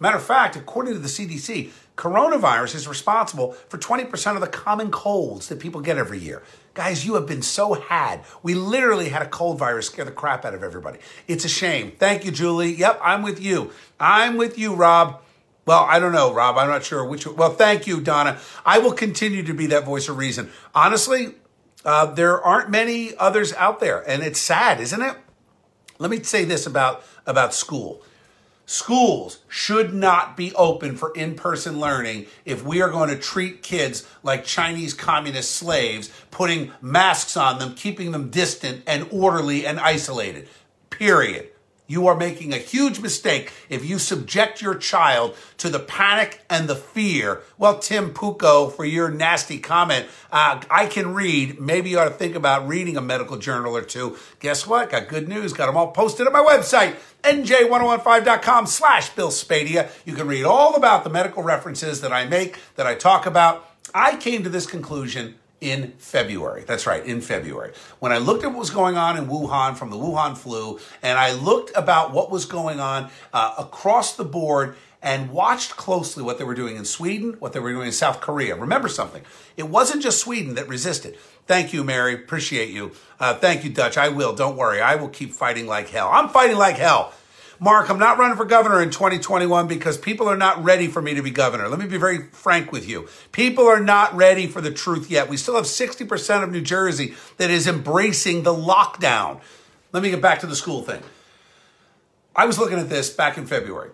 Matter 0.00 0.16
of 0.16 0.24
fact, 0.24 0.56
according 0.56 0.94
to 0.94 0.98
the 0.98 1.08
CDC, 1.08 1.70
coronavirus 1.96 2.74
is 2.74 2.88
responsible 2.88 3.52
for 3.52 3.78
20% 3.78 4.34
of 4.34 4.40
the 4.40 4.46
common 4.46 4.90
colds 4.90 5.48
that 5.48 5.60
people 5.60 5.80
get 5.80 5.96
every 5.96 6.18
year. 6.18 6.42
Guys, 6.74 7.06
you 7.06 7.14
have 7.14 7.26
been 7.26 7.42
so 7.42 7.74
had. 7.74 8.24
We 8.42 8.54
literally 8.54 9.10
had 9.10 9.22
a 9.22 9.28
cold 9.28 9.58
virus 9.58 9.86
scare 9.86 10.04
the 10.04 10.10
crap 10.10 10.44
out 10.44 10.54
of 10.54 10.64
everybody. 10.64 10.98
It's 11.28 11.44
a 11.44 11.48
shame. 11.48 11.92
Thank 11.92 12.24
you, 12.24 12.32
Julie. 12.32 12.72
Yep, 12.72 13.00
I'm 13.02 13.22
with 13.22 13.40
you. 13.40 13.70
I'm 14.00 14.36
with 14.36 14.58
you, 14.58 14.74
Rob. 14.74 15.22
Well, 15.66 15.84
I 15.84 15.98
don't 15.98 16.12
know, 16.12 16.34
Rob. 16.34 16.58
I'm 16.58 16.68
not 16.68 16.84
sure 16.84 17.04
which. 17.04 17.26
Well, 17.26 17.50
thank 17.50 17.86
you, 17.86 18.00
Donna. 18.00 18.38
I 18.66 18.80
will 18.80 18.92
continue 18.92 19.44
to 19.44 19.54
be 19.54 19.66
that 19.68 19.84
voice 19.84 20.08
of 20.08 20.18
reason. 20.18 20.50
Honestly, 20.74 21.36
uh, 21.84 22.06
there 22.06 22.42
aren't 22.42 22.70
many 22.70 23.16
others 23.16 23.54
out 23.54 23.80
there, 23.80 24.00
and 24.08 24.22
it's 24.22 24.40
sad, 24.40 24.80
isn't 24.80 25.00
it? 25.00 25.16
Let 25.98 26.10
me 26.10 26.22
say 26.22 26.44
this 26.44 26.66
about 26.66 27.04
about 27.24 27.54
school. 27.54 28.02
Schools 28.66 29.40
should 29.46 29.92
not 29.92 30.36
be 30.36 30.54
open 30.54 30.96
for 30.96 31.12
in 31.14 31.34
person 31.34 31.78
learning 31.78 32.26
if 32.46 32.64
we 32.64 32.80
are 32.80 32.90
going 32.90 33.10
to 33.10 33.18
treat 33.18 33.62
kids 33.62 34.06
like 34.22 34.44
Chinese 34.44 34.94
communist 34.94 35.50
slaves, 35.50 36.10
putting 36.30 36.72
masks 36.80 37.36
on 37.36 37.58
them, 37.58 37.74
keeping 37.74 38.12
them 38.12 38.30
distant 38.30 38.82
and 38.86 39.06
orderly 39.10 39.66
and 39.66 39.78
isolated. 39.78 40.48
Period. 40.88 41.50
You 41.86 42.06
are 42.06 42.16
making 42.16 42.54
a 42.54 42.58
huge 42.58 43.00
mistake 43.00 43.52
if 43.68 43.84
you 43.84 43.98
subject 43.98 44.62
your 44.62 44.74
child 44.74 45.36
to 45.58 45.68
the 45.68 45.78
panic 45.78 46.40
and 46.48 46.66
the 46.66 46.76
fear. 46.76 47.42
Well, 47.58 47.78
Tim 47.78 48.14
Puko, 48.14 48.72
for 48.72 48.86
your 48.86 49.10
nasty 49.10 49.58
comment, 49.58 50.06
uh, 50.32 50.62
I 50.70 50.86
can 50.86 51.12
read. 51.12 51.60
Maybe 51.60 51.90
you 51.90 51.98
ought 51.98 52.04
to 52.04 52.10
think 52.10 52.36
about 52.36 52.66
reading 52.66 52.96
a 52.96 53.02
medical 53.02 53.36
journal 53.36 53.76
or 53.76 53.82
two. 53.82 54.16
Guess 54.40 54.66
what? 54.66 54.90
Got 54.90 55.08
good 55.08 55.28
news. 55.28 55.52
Got 55.52 55.66
them 55.66 55.76
all 55.76 55.90
posted 55.90 56.26
at 56.26 56.32
my 56.32 56.42
website, 56.42 56.96
nj1015.com 57.22 58.66
slash 58.66 59.10
Bill 59.10 59.28
Spadea. 59.28 59.90
You 60.06 60.14
can 60.14 60.26
read 60.26 60.44
all 60.44 60.76
about 60.76 61.04
the 61.04 61.10
medical 61.10 61.42
references 61.42 62.00
that 62.00 62.12
I 62.12 62.24
make, 62.24 62.58
that 62.76 62.86
I 62.86 62.94
talk 62.94 63.26
about. 63.26 63.68
I 63.94 64.16
came 64.16 64.42
to 64.42 64.48
this 64.48 64.66
conclusion 64.66 65.34
in 65.60 65.92
February. 65.98 66.64
That's 66.66 66.86
right, 66.86 67.04
in 67.04 67.20
February. 67.20 67.72
When 67.98 68.12
I 68.12 68.18
looked 68.18 68.44
at 68.44 68.50
what 68.50 68.58
was 68.58 68.70
going 68.70 68.96
on 68.96 69.16
in 69.16 69.26
Wuhan 69.26 69.76
from 69.76 69.90
the 69.90 69.96
Wuhan 69.96 70.36
flu, 70.36 70.78
and 71.02 71.18
I 71.18 71.32
looked 71.32 71.72
about 71.76 72.12
what 72.12 72.30
was 72.30 72.44
going 72.44 72.80
on 72.80 73.10
uh, 73.32 73.54
across 73.58 74.16
the 74.16 74.24
board 74.24 74.76
and 75.02 75.30
watched 75.30 75.76
closely 75.76 76.22
what 76.22 76.38
they 76.38 76.44
were 76.44 76.54
doing 76.54 76.76
in 76.76 76.84
Sweden, 76.84 77.36
what 77.38 77.52
they 77.52 77.60
were 77.60 77.72
doing 77.72 77.86
in 77.86 77.92
South 77.92 78.20
Korea. 78.20 78.56
Remember 78.56 78.88
something, 78.88 79.22
it 79.56 79.68
wasn't 79.68 80.02
just 80.02 80.18
Sweden 80.18 80.54
that 80.54 80.66
resisted. 80.66 81.16
Thank 81.46 81.74
you, 81.74 81.84
Mary. 81.84 82.14
Appreciate 82.14 82.70
you. 82.70 82.92
Uh, 83.20 83.34
thank 83.34 83.64
you, 83.64 83.70
Dutch. 83.70 83.98
I 83.98 84.08
will. 84.08 84.34
Don't 84.34 84.56
worry. 84.56 84.80
I 84.80 84.96
will 84.96 85.10
keep 85.10 85.32
fighting 85.32 85.66
like 85.66 85.90
hell. 85.90 86.08
I'm 86.10 86.30
fighting 86.30 86.56
like 86.56 86.76
hell. 86.76 87.12
Mark, 87.60 87.88
I'm 87.88 87.98
not 87.98 88.18
running 88.18 88.36
for 88.36 88.44
governor 88.44 88.82
in 88.82 88.90
2021 88.90 89.68
because 89.68 89.96
people 89.96 90.28
are 90.28 90.36
not 90.36 90.62
ready 90.62 90.88
for 90.88 91.00
me 91.00 91.14
to 91.14 91.22
be 91.22 91.30
governor. 91.30 91.68
Let 91.68 91.78
me 91.78 91.86
be 91.86 91.96
very 91.96 92.24
frank 92.32 92.72
with 92.72 92.88
you. 92.88 93.08
People 93.32 93.66
are 93.66 93.80
not 93.80 94.14
ready 94.14 94.46
for 94.46 94.60
the 94.60 94.72
truth 94.72 95.10
yet. 95.10 95.28
We 95.28 95.36
still 95.36 95.54
have 95.54 95.64
60% 95.64 96.42
of 96.42 96.50
New 96.50 96.60
Jersey 96.60 97.14
that 97.36 97.50
is 97.50 97.66
embracing 97.66 98.42
the 98.42 98.54
lockdown. 98.54 99.40
Let 99.92 100.02
me 100.02 100.10
get 100.10 100.20
back 100.20 100.40
to 100.40 100.46
the 100.46 100.56
school 100.56 100.82
thing. 100.82 101.02
I 102.34 102.46
was 102.46 102.58
looking 102.58 102.78
at 102.78 102.88
this 102.88 103.10
back 103.10 103.38
in 103.38 103.46
February. 103.46 103.90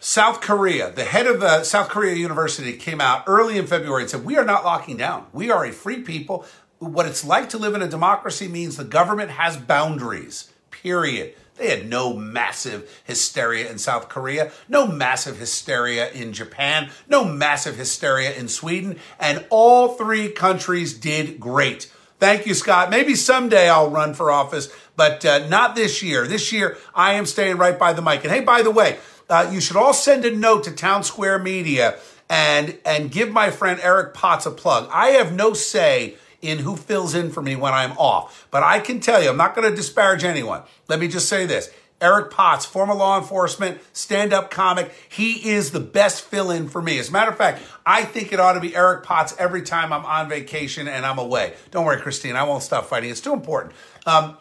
South 0.00 0.40
Korea, 0.40 0.90
the 0.90 1.04
head 1.04 1.26
of 1.26 1.40
the 1.40 1.62
South 1.62 1.88
Korea 1.88 2.14
University 2.14 2.72
came 2.72 3.00
out 3.00 3.24
early 3.26 3.58
in 3.58 3.66
February 3.66 4.02
and 4.02 4.10
said, 4.10 4.24
We 4.24 4.36
are 4.36 4.44
not 4.44 4.64
locking 4.64 4.96
down. 4.96 5.26
We 5.32 5.50
are 5.50 5.64
a 5.64 5.70
free 5.70 6.00
people. 6.00 6.44
What 6.78 7.06
it's 7.06 7.24
like 7.24 7.50
to 7.50 7.58
live 7.58 7.74
in 7.74 7.82
a 7.82 7.88
democracy 7.88 8.48
means 8.48 8.76
the 8.76 8.84
government 8.84 9.30
has 9.30 9.56
boundaries, 9.56 10.50
period. 10.72 11.34
They 11.62 11.70
had 11.70 11.88
no 11.88 12.12
massive 12.12 12.90
hysteria 13.04 13.70
in 13.70 13.78
South 13.78 14.08
Korea, 14.08 14.50
no 14.68 14.84
massive 14.84 15.38
hysteria 15.38 16.10
in 16.10 16.32
Japan, 16.32 16.90
no 17.08 17.24
massive 17.24 17.76
hysteria 17.76 18.34
in 18.34 18.48
Sweden, 18.48 18.96
and 19.20 19.46
all 19.48 19.90
three 19.90 20.28
countries 20.32 20.92
did 20.92 21.38
great. 21.38 21.88
Thank 22.18 22.46
you, 22.46 22.54
Scott. 22.54 22.90
Maybe 22.90 23.14
someday 23.14 23.68
I'll 23.68 23.90
run 23.90 24.12
for 24.12 24.32
office, 24.32 24.74
but 24.96 25.24
uh, 25.24 25.46
not 25.46 25.76
this 25.76 26.02
year. 26.02 26.26
This 26.26 26.52
year, 26.52 26.76
I 26.96 27.12
am 27.12 27.26
staying 27.26 27.58
right 27.58 27.78
by 27.78 27.92
the 27.92 28.02
mic. 28.02 28.24
And 28.24 28.32
hey, 28.32 28.40
by 28.40 28.62
the 28.62 28.72
way, 28.72 28.98
uh, 29.30 29.48
you 29.52 29.60
should 29.60 29.76
all 29.76 29.94
send 29.94 30.24
a 30.24 30.34
note 30.34 30.64
to 30.64 30.72
Town 30.72 31.04
Square 31.04 31.38
Media 31.40 31.96
and 32.28 32.76
and 32.84 33.08
give 33.08 33.30
my 33.30 33.52
friend 33.52 33.78
Eric 33.84 34.14
Potts 34.14 34.46
a 34.46 34.50
plug. 34.50 34.88
I 34.92 35.10
have 35.10 35.32
no 35.32 35.52
say 35.52 36.16
in 36.42 36.58
who 36.58 36.76
fills 36.76 37.14
in 37.14 37.30
for 37.30 37.40
me 37.40 37.56
when 37.56 37.72
I'm 37.72 37.92
off, 37.92 38.46
but 38.50 38.62
I 38.62 38.80
can 38.80 39.00
tell 39.00 39.22
you, 39.22 39.30
I'm 39.30 39.36
not 39.36 39.54
going 39.54 39.68
to 39.70 39.74
disparage 39.74 40.24
anyone. 40.24 40.62
Let 40.88 40.98
me 41.00 41.08
just 41.08 41.28
say 41.28 41.46
this. 41.46 41.70
Eric 42.02 42.32
Potts, 42.32 42.66
former 42.66 42.94
law 42.94 43.16
enforcement, 43.16 43.80
stand 43.92 44.32
up 44.32 44.50
comic. 44.50 44.92
He 45.08 45.50
is 45.50 45.70
the 45.70 45.78
best 45.78 46.24
fill 46.24 46.50
in 46.50 46.68
for 46.68 46.82
me. 46.82 46.98
As 46.98 47.08
a 47.08 47.12
matter 47.12 47.30
of 47.30 47.38
fact, 47.38 47.62
I 47.86 48.02
think 48.02 48.32
it 48.32 48.40
ought 48.40 48.54
to 48.54 48.60
be 48.60 48.74
Eric 48.74 49.04
Potts 49.04 49.36
every 49.38 49.62
time 49.62 49.92
I'm 49.92 50.04
on 50.04 50.28
vacation 50.28 50.88
and 50.88 51.06
I'm 51.06 51.18
away. 51.18 51.54
Don't 51.70 51.86
worry, 51.86 52.00
Christine, 52.00 52.34
I 52.34 52.42
won't 52.42 52.64
stop 52.64 52.86
fighting. 52.86 53.08
It's 53.08 53.20
too 53.20 53.32
important. 53.32 53.72
Um, 54.04 54.36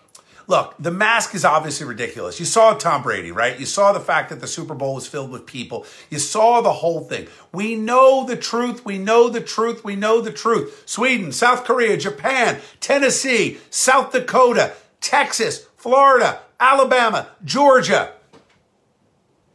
look, 0.48 0.76
the 0.80 0.92
mask 0.92 1.36
is 1.36 1.46
obviously 1.46 1.86
ridiculous. 1.86 2.40
You 2.40 2.46
saw 2.46 2.74
Tom 2.74 3.04
Brady, 3.04 3.32
right? 3.32 3.60
You 3.60 3.66
saw 3.66 3.92
the 3.94 4.00
fact 4.00 4.30
that 4.30 4.40
the 4.40 4.48
Super 4.48 4.74
Bowl 4.74 4.96
was 4.96 5.08
filled 5.08 5.32
with 5.32 5.46
people. 5.46 5.86
You 6.10 6.20
saw 6.20 6.62
the 6.62 6.74
whole 6.74 7.02
thing. 7.02 7.28
We 7.52 7.76
know 7.76 8.26
the 8.26 8.36
truth. 8.36 8.86
We 8.86 8.98
know 8.98 9.30
the 9.30 9.42
truth. 9.42 9.84
We 9.84 9.96
know 9.96 10.22
the 10.22 10.32
truth. 10.32 10.84
Sweden, 10.86 11.32
South 11.32 11.64
Korea, 11.64 11.98
Japan, 11.98 12.60
Tennessee, 12.80 13.60
South 13.70 14.12
Dakota, 14.12 14.74
Texas, 15.00 15.68
Florida, 15.78 16.42
Alabama, 16.60 17.28
Georgia. 17.44 18.14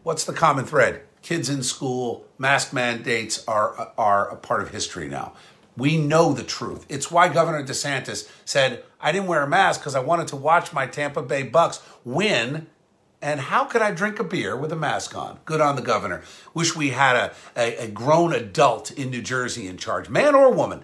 What's 0.03 0.25
the 0.25 0.33
common 0.33 0.65
thread? 0.65 1.03
Kids 1.23 1.49
in 1.49 1.63
school, 1.63 2.25
mask 2.39 2.73
mandates 2.73 3.45
are, 3.49 3.93
are 3.99 4.29
a 4.29 4.37
part 4.37 4.63
of 4.63 4.71
history 4.71 5.09
now. 5.09 5.33
We 5.77 5.99
know 5.99 6.33
the 6.33 6.43
truth. 6.43 6.87
It's 6.89 7.11
why 7.11 7.29
Governor 7.29 7.63
DeSantis 7.65 8.31
said, 8.45 8.83
I 9.01 9.13
didn't 9.13 9.29
wear 9.29 9.43
a 9.43 9.49
mask 9.49 9.81
because 9.81 9.95
I 9.95 10.01
wanted 10.01 10.29
to 10.29 10.37
watch 10.37 10.73
my 10.73 10.87
Tampa 10.87 11.23
Bay 11.23 11.43
Bucks 11.43 11.83
win. 12.05 12.67
And 13.21 13.41
how 13.41 13.65
could 13.65 13.83
I 13.83 13.93
drink 13.93 14.19
a 14.19 14.25
beer 14.25 14.57
with 14.57 14.73
a 14.73 14.77
mask 14.77 15.17
on? 15.17 15.39
Good 15.45 15.61
on 15.61 15.77
the 15.77 15.83
governor. 15.83 16.23
Wish 16.55 16.77
we 16.77 16.91
had 16.91 17.17
a, 17.17 17.33
a, 17.57 17.85
a 17.85 17.89
grown 17.89 18.33
adult 18.33 18.91
in 18.91 19.11
New 19.11 19.23
Jersey 19.23 19.67
in 19.67 19.77
charge, 19.77 20.09
man 20.09 20.35
or 20.35 20.53
woman. 20.53 20.83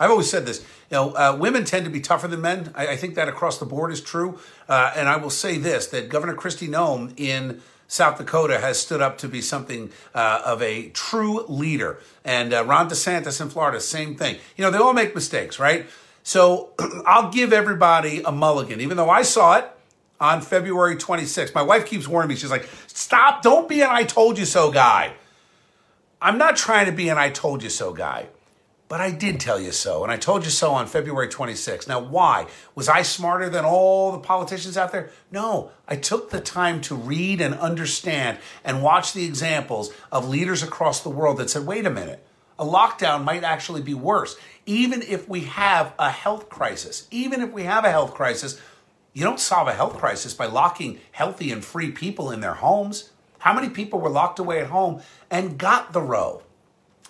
I've 0.00 0.10
always 0.10 0.30
said 0.30 0.46
this. 0.46 0.60
You 0.90 0.96
know, 0.96 1.10
uh, 1.12 1.36
women 1.38 1.64
tend 1.64 1.84
to 1.84 1.90
be 1.90 2.00
tougher 2.00 2.28
than 2.28 2.40
men. 2.40 2.72
I, 2.74 2.88
I, 2.88 2.96
think 2.96 3.16
that 3.16 3.28
across 3.28 3.58
the 3.58 3.66
board 3.66 3.92
is 3.92 4.00
true. 4.00 4.38
Uh, 4.68 4.92
and 4.94 5.08
I 5.08 5.16
will 5.16 5.30
say 5.30 5.58
this: 5.58 5.88
that 5.88 6.08
Governor 6.08 6.34
Kristi 6.34 6.68
Noem 6.68 7.12
in 7.16 7.60
South 7.88 8.18
Dakota 8.18 8.60
has 8.60 8.78
stood 8.78 9.00
up 9.00 9.16
to 9.18 9.28
be 9.28 9.40
something 9.40 9.90
uh, 10.14 10.42
of 10.44 10.62
a 10.62 10.90
true 10.90 11.44
leader, 11.48 11.98
and 12.24 12.52
uh, 12.52 12.64
Ron 12.64 12.88
DeSantis 12.88 13.40
in 13.40 13.48
Florida, 13.48 13.80
same 13.80 14.14
thing. 14.14 14.36
You 14.56 14.64
know, 14.64 14.70
they 14.70 14.78
all 14.78 14.92
make 14.92 15.14
mistakes, 15.14 15.58
right? 15.58 15.86
So 16.22 16.74
I'll 17.06 17.32
give 17.32 17.52
everybody 17.52 18.20
a 18.22 18.30
mulligan, 18.30 18.82
even 18.82 18.98
though 18.98 19.08
I 19.08 19.22
saw 19.22 19.56
it 19.56 19.64
on 20.20 20.42
February 20.42 20.96
26th. 20.96 21.54
My 21.54 21.62
wife 21.62 21.86
keeps 21.86 22.06
warning 22.06 22.28
me. 22.28 22.36
She's 22.36 22.50
like, 22.50 22.68
"Stop! 22.88 23.42
Don't 23.42 23.68
be 23.68 23.80
an 23.80 23.88
I 23.90 24.04
told 24.04 24.38
you 24.38 24.44
so 24.44 24.70
guy." 24.70 25.14
I'm 26.20 26.36
not 26.36 26.56
trying 26.56 26.86
to 26.86 26.92
be 26.92 27.08
an 27.08 27.16
I 27.16 27.30
told 27.30 27.62
you 27.62 27.70
so 27.70 27.92
guy. 27.92 28.26
But 28.88 29.02
I 29.02 29.10
did 29.10 29.38
tell 29.38 29.60
you 29.60 29.70
so, 29.70 30.02
and 30.02 30.10
I 30.10 30.16
told 30.16 30.44
you 30.44 30.50
so 30.50 30.70
on 30.70 30.86
February 30.86 31.28
26th. 31.28 31.86
Now, 31.86 32.00
why? 32.00 32.46
Was 32.74 32.88
I 32.88 33.02
smarter 33.02 33.50
than 33.50 33.66
all 33.66 34.12
the 34.12 34.18
politicians 34.18 34.78
out 34.78 34.92
there? 34.92 35.10
No, 35.30 35.70
I 35.86 35.96
took 35.96 36.30
the 36.30 36.40
time 36.40 36.80
to 36.82 36.94
read 36.94 37.42
and 37.42 37.54
understand 37.54 38.38
and 38.64 38.82
watch 38.82 39.12
the 39.12 39.26
examples 39.26 39.92
of 40.10 40.26
leaders 40.26 40.62
across 40.62 41.02
the 41.02 41.10
world 41.10 41.36
that 41.36 41.50
said, 41.50 41.66
wait 41.66 41.84
a 41.84 41.90
minute, 41.90 42.26
a 42.58 42.64
lockdown 42.64 43.24
might 43.24 43.44
actually 43.44 43.82
be 43.82 43.92
worse. 43.92 44.36
Even 44.64 45.02
if 45.02 45.28
we 45.28 45.42
have 45.42 45.92
a 45.98 46.10
health 46.10 46.48
crisis, 46.48 47.06
even 47.10 47.42
if 47.42 47.52
we 47.52 47.64
have 47.64 47.84
a 47.84 47.90
health 47.90 48.14
crisis, 48.14 48.58
you 49.12 49.22
don't 49.22 49.38
solve 49.38 49.68
a 49.68 49.74
health 49.74 49.98
crisis 49.98 50.32
by 50.32 50.46
locking 50.46 50.98
healthy 51.12 51.52
and 51.52 51.62
free 51.62 51.90
people 51.90 52.30
in 52.30 52.40
their 52.40 52.54
homes. 52.54 53.10
How 53.38 53.52
many 53.52 53.68
people 53.68 54.00
were 54.00 54.08
locked 54.08 54.38
away 54.38 54.60
at 54.60 54.68
home 54.68 55.02
and 55.30 55.58
got 55.58 55.92
the 55.92 56.00
row? 56.00 56.42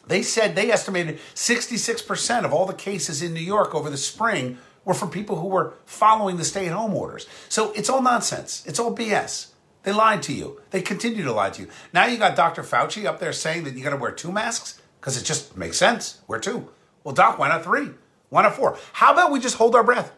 They 0.09 0.23
said 0.23 0.55
they 0.55 0.71
estimated 0.71 1.19
66% 1.35 2.45
of 2.45 2.53
all 2.53 2.67
the 2.67 2.73
cases 2.73 3.23
in 3.23 3.35
New 3.35 3.41
York 3.41 3.75
over 3.75 3.91
the 3.91 3.97
spring 3.97 4.59
were 4.85 4.95
from 4.95 5.11
people 5.11 5.37
who 5.37 5.49
were 5.49 5.75
following 5.85 6.39
the 6.39 6.45
stay 6.45 6.67
at 6.67 6.73
home 6.73 6.95
orders. 6.95 7.27
So 7.49 7.73
it's 7.73 7.91
all 7.91 8.03
nonsense. 8.03 8.65
It's 8.67 8.81
all 8.81 8.97
BS. 8.97 9.49
They 9.83 9.93
lied 9.93 10.23
to 10.25 10.33
you. 10.33 10.61
They 10.71 10.83
continue 10.83 11.23
to 11.25 11.33
lie 11.33 11.51
to 11.51 11.63
you. 11.63 11.69
Now 11.93 12.07
you 12.07 12.19
got 12.19 12.37
Dr. 12.37 12.63
Fauci 12.63 13.05
up 13.05 13.21
there 13.21 13.33
saying 13.33 13.65
that 13.65 13.75
you 13.75 13.85
got 13.85 13.91
to 13.91 13.97
wear 13.97 14.11
two 14.11 14.33
masks 14.33 14.81
because 15.01 15.21
it 15.21 15.25
just 15.25 15.57
makes 15.57 15.77
sense. 15.77 16.21
Wear 16.27 16.41
two. 16.41 16.69
Well, 17.05 17.15
Doc, 17.15 17.39
why 17.39 17.49
not 17.49 17.65
three? 17.65 17.91
Why 18.31 18.43
not 18.43 18.55
four? 18.55 18.79
How 18.95 19.13
about 19.13 19.31
we 19.31 19.41
just 19.41 19.57
hold 19.57 19.75
our 19.75 19.85
breath? 19.85 20.13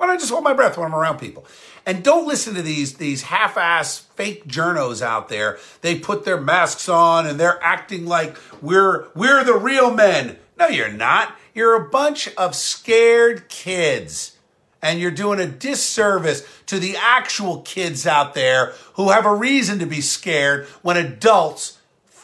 Why 0.00 0.06
don't 0.06 0.16
I 0.16 0.18
just 0.18 0.30
hold 0.30 0.44
my 0.44 0.54
breath 0.54 0.78
when 0.78 0.86
I'm 0.86 0.94
around 0.94 1.18
people? 1.18 1.44
And 1.84 2.02
don't 2.02 2.26
listen 2.26 2.54
to 2.54 2.62
these, 2.62 2.94
these 2.94 3.24
half-ass 3.24 3.98
fake 4.14 4.46
journos 4.46 5.02
out 5.02 5.28
there. 5.28 5.58
They 5.82 5.98
put 5.98 6.24
their 6.24 6.40
masks 6.40 6.88
on 6.88 7.26
and 7.26 7.38
they're 7.38 7.62
acting 7.62 8.06
like 8.06 8.38
we're, 8.62 9.08
we're 9.14 9.44
the 9.44 9.58
real 9.58 9.92
men. 9.92 10.38
No, 10.58 10.68
you're 10.68 10.90
not. 10.90 11.36
You're 11.52 11.74
a 11.74 11.90
bunch 11.90 12.34
of 12.36 12.54
scared 12.54 13.50
kids. 13.50 14.38
And 14.80 15.00
you're 15.00 15.10
doing 15.10 15.38
a 15.38 15.46
disservice 15.46 16.48
to 16.64 16.78
the 16.78 16.96
actual 16.96 17.60
kids 17.60 18.06
out 18.06 18.32
there 18.32 18.72
who 18.94 19.10
have 19.10 19.26
a 19.26 19.34
reason 19.34 19.80
to 19.80 19.86
be 19.86 20.00
scared 20.00 20.64
when 20.80 20.96
adults 20.96 21.78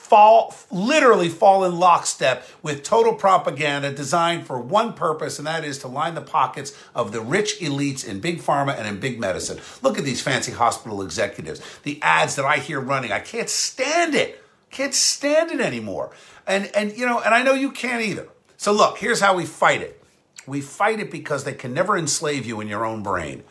fall 0.06 0.54
literally 0.70 1.28
fall 1.28 1.64
in 1.64 1.78
lockstep 1.78 2.46
with 2.62 2.82
total 2.82 3.14
propaganda 3.14 3.92
designed 3.92 4.46
for 4.46 4.58
one 4.58 4.92
purpose 4.92 5.38
and 5.38 5.46
that 5.46 5.64
is 5.64 5.78
to 5.78 5.88
line 5.88 6.14
the 6.14 6.20
pockets 6.20 6.72
of 6.94 7.12
the 7.12 7.20
rich 7.20 7.58
elites 7.60 8.06
in 8.06 8.20
big 8.20 8.40
pharma 8.40 8.76
and 8.78 8.86
in 8.86 9.00
big 9.00 9.18
medicine. 9.18 9.60
Look 9.82 9.98
at 9.98 10.04
these 10.04 10.22
fancy 10.22 10.52
hospital 10.52 11.02
executives. 11.02 11.60
The 11.82 12.00
ads 12.02 12.36
that 12.36 12.44
i 12.44 12.58
hear 12.58 12.80
running 12.80 13.12
i 13.12 13.18
can't 13.18 13.50
stand 13.50 14.14
it. 14.14 14.42
Can't 14.70 14.94
stand 14.94 15.50
it 15.50 15.60
anymore. 15.60 16.12
And 16.46 16.70
and 16.74 16.96
you 16.96 17.04
know 17.04 17.20
and 17.20 17.34
i 17.34 17.42
know 17.42 17.54
you 17.54 17.72
can't 17.72 18.02
either. 18.02 18.28
So 18.56 18.72
look 18.72 18.98
here's 18.98 19.20
how 19.20 19.34
we 19.34 19.44
fight 19.44 19.82
it. 19.82 20.02
We 20.46 20.60
fight 20.60 21.00
it 21.00 21.10
because 21.10 21.42
they 21.42 21.54
can 21.54 21.74
never 21.74 21.96
enslave 21.96 22.46
you 22.46 22.60
in 22.60 22.68
your 22.68 22.84
own 22.84 23.02
brain. 23.02 23.42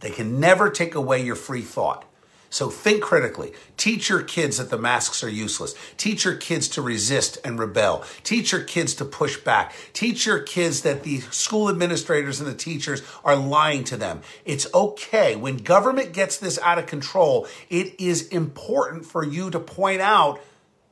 They 0.00 0.10
can 0.10 0.40
never 0.40 0.70
take 0.70 0.94
away 0.94 1.22
your 1.22 1.36
free 1.36 1.60
thought 1.60 2.09
so 2.50 2.68
think 2.68 3.02
critically. 3.02 3.52
Teach 3.76 4.08
your 4.08 4.22
kids 4.22 4.58
that 4.58 4.70
the 4.70 4.76
masks 4.76 5.22
are 5.22 5.30
useless. 5.30 5.74
Teach 5.96 6.24
your 6.24 6.34
kids 6.34 6.68
to 6.70 6.82
resist 6.82 7.38
and 7.44 7.58
rebel. 7.58 8.04
Teach 8.24 8.50
your 8.50 8.64
kids 8.64 8.92
to 8.96 9.04
push 9.04 9.38
back. 9.38 9.72
Teach 9.92 10.26
your 10.26 10.40
kids 10.40 10.82
that 10.82 11.04
the 11.04 11.20
school 11.20 11.68
administrators 11.68 12.40
and 12.40 12.48
the 12.48 12.54
teachers 12.54 13.02
are 13.24 13.36
lying 13.36 13.84
to 13.84 13.96
them. 13.96 14.20
It's 14.44 14.66
okay. 14.74 15.36
When 15.36 15.58
government 15.58 16.12
gets 16.12 16.36
this 16.36 16.58
out 16.58 16.78
of 16.78 16.86
control, 16.86 17.46
it 17.68 17.98
is 18.00 18.28
important 18.28 19.06
for 19.06 19.24
you 19.24 19.50
to 19.50 19.60
point 19.60 20.00
out 20.00 20.40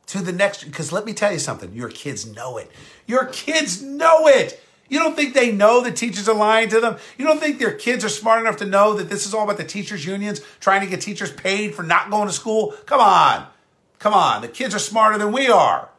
to 0.06 0.22
the 0.22 0.32
next, 0.32 0.64
because 0.64 0.92
let 0.92 1.04
me 1.04 1.12
tell 1.12 1.32
you 1.32 1.38
something, 1.38 1.74
your 1.74 1.90
kids 1.90 2.24
know 2.24 2.56
it. 2.56 2.70
Your 3.06 3.26
kids 3.26 3.82
know 3.82 4.26
it. 4.26 4.62
You 4.88 4.98
don't 4.98 5.14
think 5.14 5.34
they 5.34 5.52
know 5.52 5.82
the 5.82 5.92
teachers 5.92 6.28
are 6.28 6.34
lying 6.34 6.68
to 6.70 6.80
them? 6.80 6.96
You 7.16 7.24
don't 7.24 7.40
think 7.40 7.58
their 7.58 7.72
kids 7.72 8.04
are 8.04 8.08
smart 8.08 8.40
enough 8.40 8.56
to 8.58 8.66
know 8.66 8.94
that 8.94 9.10
this 9.10 9.26
is 9.26 9.34
all 9.34 9.44
about 9.44 9.58
the 9.58 9.64
teachers' 9.64 10.06
unions 10.06 10.40
trying 10.60 10.80
to 10.80 10.86
get 10.86 11.00
teachers 11.00 11.32
paid 11.32 11.74
for 11.74 11.82
not 11.82 12.10
going 12.10 12.28
to 12.28 12.32
school? 12.32 12.74
Come 12.86 13.00
on. 13.00 13.46
Come 13.98 14.14
on. 14.14 14.42
The 14.42 14.48
kids 14.48 14.74
are 14.74 14.80
smarter 14.80 15.18
than 15.18 15.32
we 15.32 15.48
are. 15.48 15.90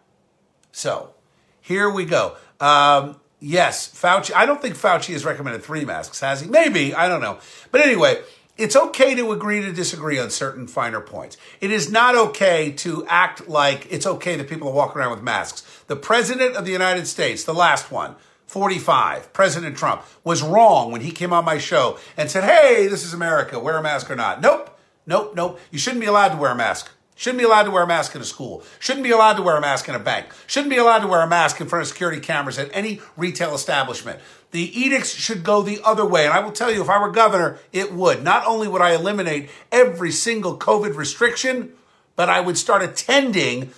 So 0.71 1.13
here 1.61 1.89
we 1.89 2.05
go. 2.05 2.35
Um, 2.59 3.19
yes, 3.39 3.89
Fauci. 3.89 4.33
I 4.33 4.45
don't 4.45 4.61
think 4.61 4.75
Fauci 4.75 5.13
has 5.13 5.25
recommended 5.25 5.63
three 5.63 5.85
masks, 5.85 6.19
has 6.21 6.41
he? 6.41 6.47
Maybe. 6.47 6.93
I 6.93 7.07
don't 7.07 7.21
know. 7.21 7.39
But 7.71 7.81
anyway, 7.81 8.21
it's 8.57 8.75
okay 8.75 9.15
to 9.15 9.31
agree 9.31 9.61
to 9.61 9.71
disagree 9.71 10.19
on 10.19 10.29
certain 10.29 10.67
finer 10.67 10.99
points. 10.99 11.37
It 11.61 11.71
is 11.71 11.89
not 11.89 12.15
okay 12.15 12.71
to 12.73 13.05
act 13.07 13.47
like 13.47 13.87
it's 13.89 14.05
okay 14.05 14.35
that 14.35 14.49
people 14.49 14.67
are 14.67 14.73
walking 14.73 14.99
around 14.99 15.11
with 15.11 15.23
masks. 15.23 15.63
The 15.87 15.95
President 15.95 16.55
of 16.55 16.65
the 16.65 16.71
United 16.71 17.07
States, 17.07 17.45
the 17.45 17.53
last 17.53 17.89
one, 17.89 18.15
45, 18.49 19.31
President 19.31 19.77
Trump, 19.77 20.01
was 20.23 20.41
wrong 20.41 20.91
when 20.91 21.01
he 21.01 21.11
came 21.11 21.31
on 21.31 21.45
my 21.45 21.59
show 21.59 21.99
and 22.17 22.31
said, 22.31 22.43
hey, 22.43 22.87
this 22.87 23.05
is 23.05 23.13
America, 23.13 23.59
wear 23.59 23.77
a 23.77 23.83
mask 23.83 24.09
or 24.09 24.15
not. 24.15 24.41
Nope, 24.41 24.75
nope, 25.05 25.35
nope. 25.35 25.59
You 25.69 25.77
shouldn't 25.77 26.01
be 26.01 26.07
allowed 26.07 26.29
to 26.29 26.37
wear 26.37 26.49
a 26.49 26.55
mask. 26.55 26.89
Shouldn't 27.13 27.37
be 27.37 27.45
allowed 27.45 27.63
to 27.63 27.71
wear 27.71 27.83
a 27.83 27.87
mask 27.87 28.15
in 28.15 28.21
a 28.21 28.25
school. 28.25 28.63
Shouldn't 28.79 29.03
be 29.03 29.11
allowed 29.11 29.33
to 29.33 29.43
wear 29.43 29.55
a 29.55 29.61
mask 29.61 29.87
in 29.87 29.93
a 29.93 29.99
bank. 29.99 30.33
Shouldn't 30.47 30.71
be 30.71 30.77
allowed 30.77 30.99
to 30.99 31.07
wear 31.07 31.21
a 31.21 31.27
mask 31.27 31.61
in 31.61 31.67
front 31.67 31.83
of 31.83 31.89
security 31.89 32.19
cameras 32.19 32.57
at 32.57 32.71
any 32.73 33.01
retail 33.15 33.53
establishment. 33.53 34.19
The 34.49 34.81
edicts 34.81 35.13
should 35.13 35.43
go 35.43 35.61
the 35.61 35.79
other 35.85 36.05
way. 36.05 36.25
And 36.25 36.33
I 36.33 36.39
will 36.39 36.51
tell 36.51 36.71
you, 36.71 36.81
if 36.81 36.89
I 36.89 36.99
were 36.99 37.11
governor, 37.11 37.59
it 37.71 37.93
would. 37.93 38.23
Not 38.23 38.47
only 38.47 38.67
would 38.67 38.81
I 38.81 38.95
eliminate 38.95 39.51
every 39.71 40.11
single 40.11 40.57
COVID 40.57 40.95
restriction, 40.95 41.73
but 42.15 42.29
I 42.29 42.39
would 42.39 42.57
start 42.57 42.81
attending 42.81 43.73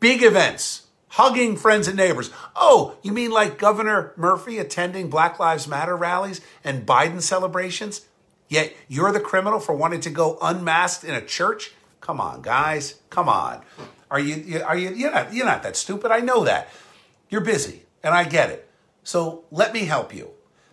big 0.00 0.24
events 0.24 0.85
hugging 1.16 1.56
friends 1.56 1.88
and 1.88 1.96
neighbors. 1.96 2.30
Oh, 2.54 2.98
you 3.02 3.10
mean 3.10 3.30
like 3.30 3.58
Governor 3.58 4.12
Murphy 4.16 4.58
attending 4.58 5.08
Black 5.08 5.38
Lives 5.38 5.66
Matter 5.66 5.96
rallies 5.96 6.42
and 6.62 6.86
Biden 6.86 7.22
celebrations? 7.22 8.02
Yet 8.48 8.74
you're 8.86 9.12
the 9.12 9.20
criminal 9.20 9.58
for 9.58 9.74
wanting 9.74 10.00
to 10.00 10.10
go 10.10 10.36
unmasked 10.42 11.04
in 11.04 11.14
a 11.14 11.24
church? 11.24 11.72
Come 12.02 12.20
on, 12.20 12.42
guys. 12.42 13.00
Come 13.08 13.30
on. 13.30 13.62
Are 14.10 14.20
you 14.20 14.62
are 14.62 14.76
you 14.76 14.90
you're 14.90 15.10
not 15.10 15.32
you're 15.32 15.46
not 15.46 15.62
that 15.62 15.74
stupid. 15.76 16.10
I 16.12 16.20
know 16.20 16.44
that. 16.44 16.68
You're 17.30 17.40
busy, 17.40 17.82
and 18.02 18.14
I 18.14 18.24
get 18.24 18.50
it. 18.50 18.68
So 19.02 19.44
let 19.50 19.72
me 19.72 19.86
help 19.86 20.14
you. 20.14 20.30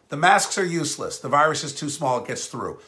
The 0.09 0.17
masks 0.17 0.57
are 0.57 0.65
useless. 0.65 1.17
The 1.17 1.29
virus 1.29 1.63
is 1.63 1.73
too 1.73 1.89
small, 1.89 2.21
it 2.21 2.27
gets 2.27 2.45
through. 2.47 2.79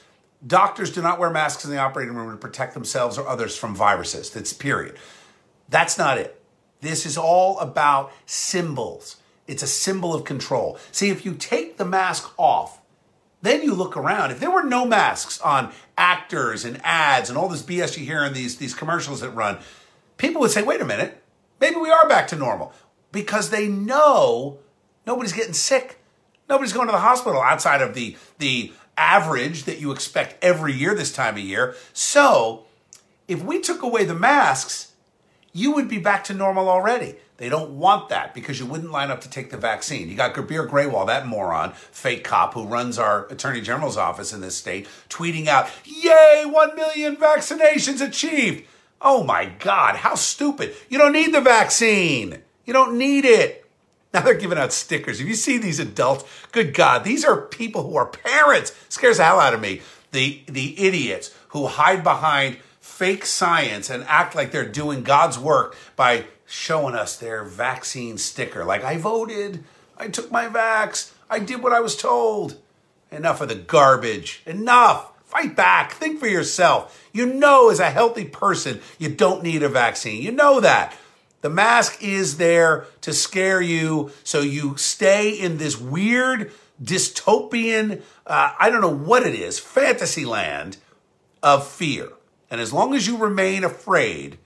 Doctors 0.45 0.91
do 0.91 1.01
not 1.01 1.19
wear 1.19 1.31
masks 1.31 1.65
in 1.65 1.71
the 1.71 1.79
operating 1.79 2.13
room 2.13 2.29
to 2.29 2.37
protect 2.37 2.73
themselves 2.73 3.17
or 3.17 3.27
others 3.27 3.57
from 3.57 3.73
viruses. 3.73 4.29
That's 4.29 4.53
period. 4.53 4.97
That's 5.69 5.97
not 5.97 6.19
it. 6.19 6.39
This 6.85 7.05
is 7.07 7.17
all 7.17 7.57
about 7.59 8.11
symbols. 8.27 9.17
It's 9.47 9.63
a 9.63 9.67
symbol 9.67 10.13
of 10.13 10.23
control. 10.23 10.77
See, 10.91 11.09
if 11.09 11.25
you 11.25 11.33
take 11.33 11.77
the 11.77 11.85
mask 11.85 12.31
off, 12.37 12.79
then 13.41 13.63
you 13.63 13.73
look 13.73 13.97
around. 13.97 14.29
If 14.29 14.39
there 14.39 14.51
were 14.51 14.63
no 14.63 14.85
masks 14.85 15.41
on 15.41 15.71
actors 15.97 16.63
and 16.63 16.79
ads 16.83 17.29
and 17.29 17.39
all 17.39 17.49
this 17.49 17.63
BS 17.63 17.97
you 17.97 18.05
hear 18.05 18.23
in 18.23 18.33
these, 18.33 18.57
these 18.57 18.75
commercials 18.75 19.21
that 19.21 19.31
run, 19.31 19.57
people 20.17 20.41
would 20.41 20.51
say, 20.51 20.61
wait 20.61 20.79
a 20.79 20.85
minute, 20.85 21.23
maybe 21.59 21.77
we 21.77 21.89
are 21.89 22.07
back 22.07 22.27
to 22.27 22.35
normal 22.35 22.71
because 23.11 23.49
they 23.49 23.67
know 23.67 24.59
nobody's 25.07 25.33
getting 25.33 25.53
sick. 25.53 25.99
Nobody's 26.47 26.73
going 26.73 26.87
to 26.87 26.91
the 26.91 26.99
hospital 26.99 27.41
outside 27.41 27.81
of 27.81 27.95
the, 27.95 28.15
the 28.37 28.71
average 28.95 29.63
that 29.63 29.79
you 29.79 29.91
expect 29.91 30.43
every 30.43 30.73
year 30.73 30.93
this 30.93 31.11
time 31.11 31.33
of 31.33 31.41
year. 31.41 31.75
So 31.93 32.65
if 33.27 33.43
we 33.43 33.59
took 33.59 33.81
away 33.81 34.05
the 34.05 34.13
masks, 34.13 34.91
you 35.55 35.71
would 35.71 35.87
be 35.87 35.99
back 35.99 36.25
to 36.25 36.33
normal 36.33 36.67
already. 36.67 37.15
They 37.37 37.47
don't 37.47 37.77
want 37.79 38.09
that 38.09 38.33
because 38.33 38.59
you 38.59 38.65
wouldn't 38.65 38.91
line 38.91 39.09
up 39.09 39.21
to 39.21 39.29
take 39.29 39.51
the 39.51 39.57
vaccine. 39.57 40.09
You 40.09 40.15
got 40.15 40.33
Gurbir 40.33 40.69
Grewal, 40.69 41.07
that 41.07 41.27
moron, 41.27 41.71
fake 41.71 42.25
cop 42.25 42.53
who 42.53 42.65
runs 42.65 42.99
our 42.99 43.25
attorney 43.27 43.61
general's 43.61 43.95
office 43.95 44.33
in 44.33 44.41
this 44.41 44.57
state, 44.57 44.85
tweeting 45.09 45.47
out, 45.47 45.69
Yay, 45.85 46.43
1 46.45 46.75
million 46.75 47.15
vaccinations 47.15 48.05
achieved. 48.05 48.67
Oh 49.01 49.23
my 49.23 49.45
God, 49.45 49.95
how 49.95 50.15
stupid. 50.15 50.75
You 50.89 50.97
don't 50.97 51.13
need 51.13 51.33
the 51.33 51.39
vaccine. 51.39 52.41
You 52.65 52.73
don't 52.73 52.97
need 52.97 53.23
it. 53.23 53.65
Now 54.13 54.21
they're 54.21 54.33
giving 54.33 54.57
out 54.57 54.73
stickers. 54.73 55.21
If 55.21 55.27
you 55.27 55.35
see 55.35 55.57
these 55.57 55.79
adults, 55.79 56.25
good 56.51 56.73
God, 56.73 57.05
these 57.05 57.23
are 57.23 57.39
people 57.39 57.87
who 57.87 57.95
are 57.95 58.07
parents. 58.07 58.73
Scares 58.89 59.17
the 59.17 59.23
hell 59.23 59.39
out 59.39 59.53
of 59.53 59.61
me. 59.61 59.81
The, 60.11 60.43
the 60.47 60.77
idiots 60.85 61.33
who 61.49 61.67
hide 61.67 62.03
behind 62.03 62.57
fake 62.85 63.25
science 63.25 63.89
and 63.89 64.05
act 64.07 64.35
like 64.35 64.51
they're 64.51 64.63
doing 64.63 65.01
God's 65.01 65.39
work 65.39 65.75
by 65.95 66.25
showing 66.45 66.93
us 66.93 67.17
their 67.17 67.43
vaccine 67.43 68.17
sticker. 68.17 68.63
Like, 68.63 68.83
I 68.83 68.95
voted, 68.97 69.63
I 69.97 70.07
took 70.07 70.31
my 70.31 70.47
vax, 70.47 71.11
I 71.27 71.39
did 71.39 71.63
what 71.63 71.73
I 71.73 71.79
was 71.79 71.97
told. 71.97 72.61
Enough 73.11 73.41
of 73.41 73.49
the 73.49 73.55
garbage. 73.55 74.43
Enough. 74.45 75.11
Fight 75.25 75.55
back. 75.55 75.93
Think 75.93 76.19
for 76.19 76.27
yourself. 76.27 77.09
You 77.11 77.25
know, 77.25 77.69
as 77.69 77.79
a 77.79 77.89
healthy 77.89 78.25
person, 78.25 78.79
you 78.99 79.09
don't 79.09 79.43
need 79.43 79.63
a 79.63 79.69
vaccine. 79.69 80.21
You 80.21 80.31
know 80.31 80.59
that. 80.59 80.95
The 81.41 81.49
mask 81.49 82.01
is 82.03 82.37
there 82.37 82.85
to 83.01 83.13
scare 83.13 83.61
you 83.61 84.11
so 84.23 84.41
you 84.41 84.77
stay 84.77 85.31
in 85.31 85.57
this 85.57 85.77
weird 85.77 86.51
dystopian, 86.81 88.03
uh, 88.27 88.53
I 88.59 88.69
don't 88.69 88.81
know 88.81 88.95
what 88.95 89.25
it 89.25 89.33
is, 89.33 89.57
fantasy 89.59 90.23
land 90.23 90.77
of 91.41 91.67
fear. 91.67 92.09
And 92.49 92.61
as 92.61 92.71
long 92.71 92.93
as 92.93 93.07
you 93.07 93.17
remain 93.17 93.63
afraid, 93.63 94.37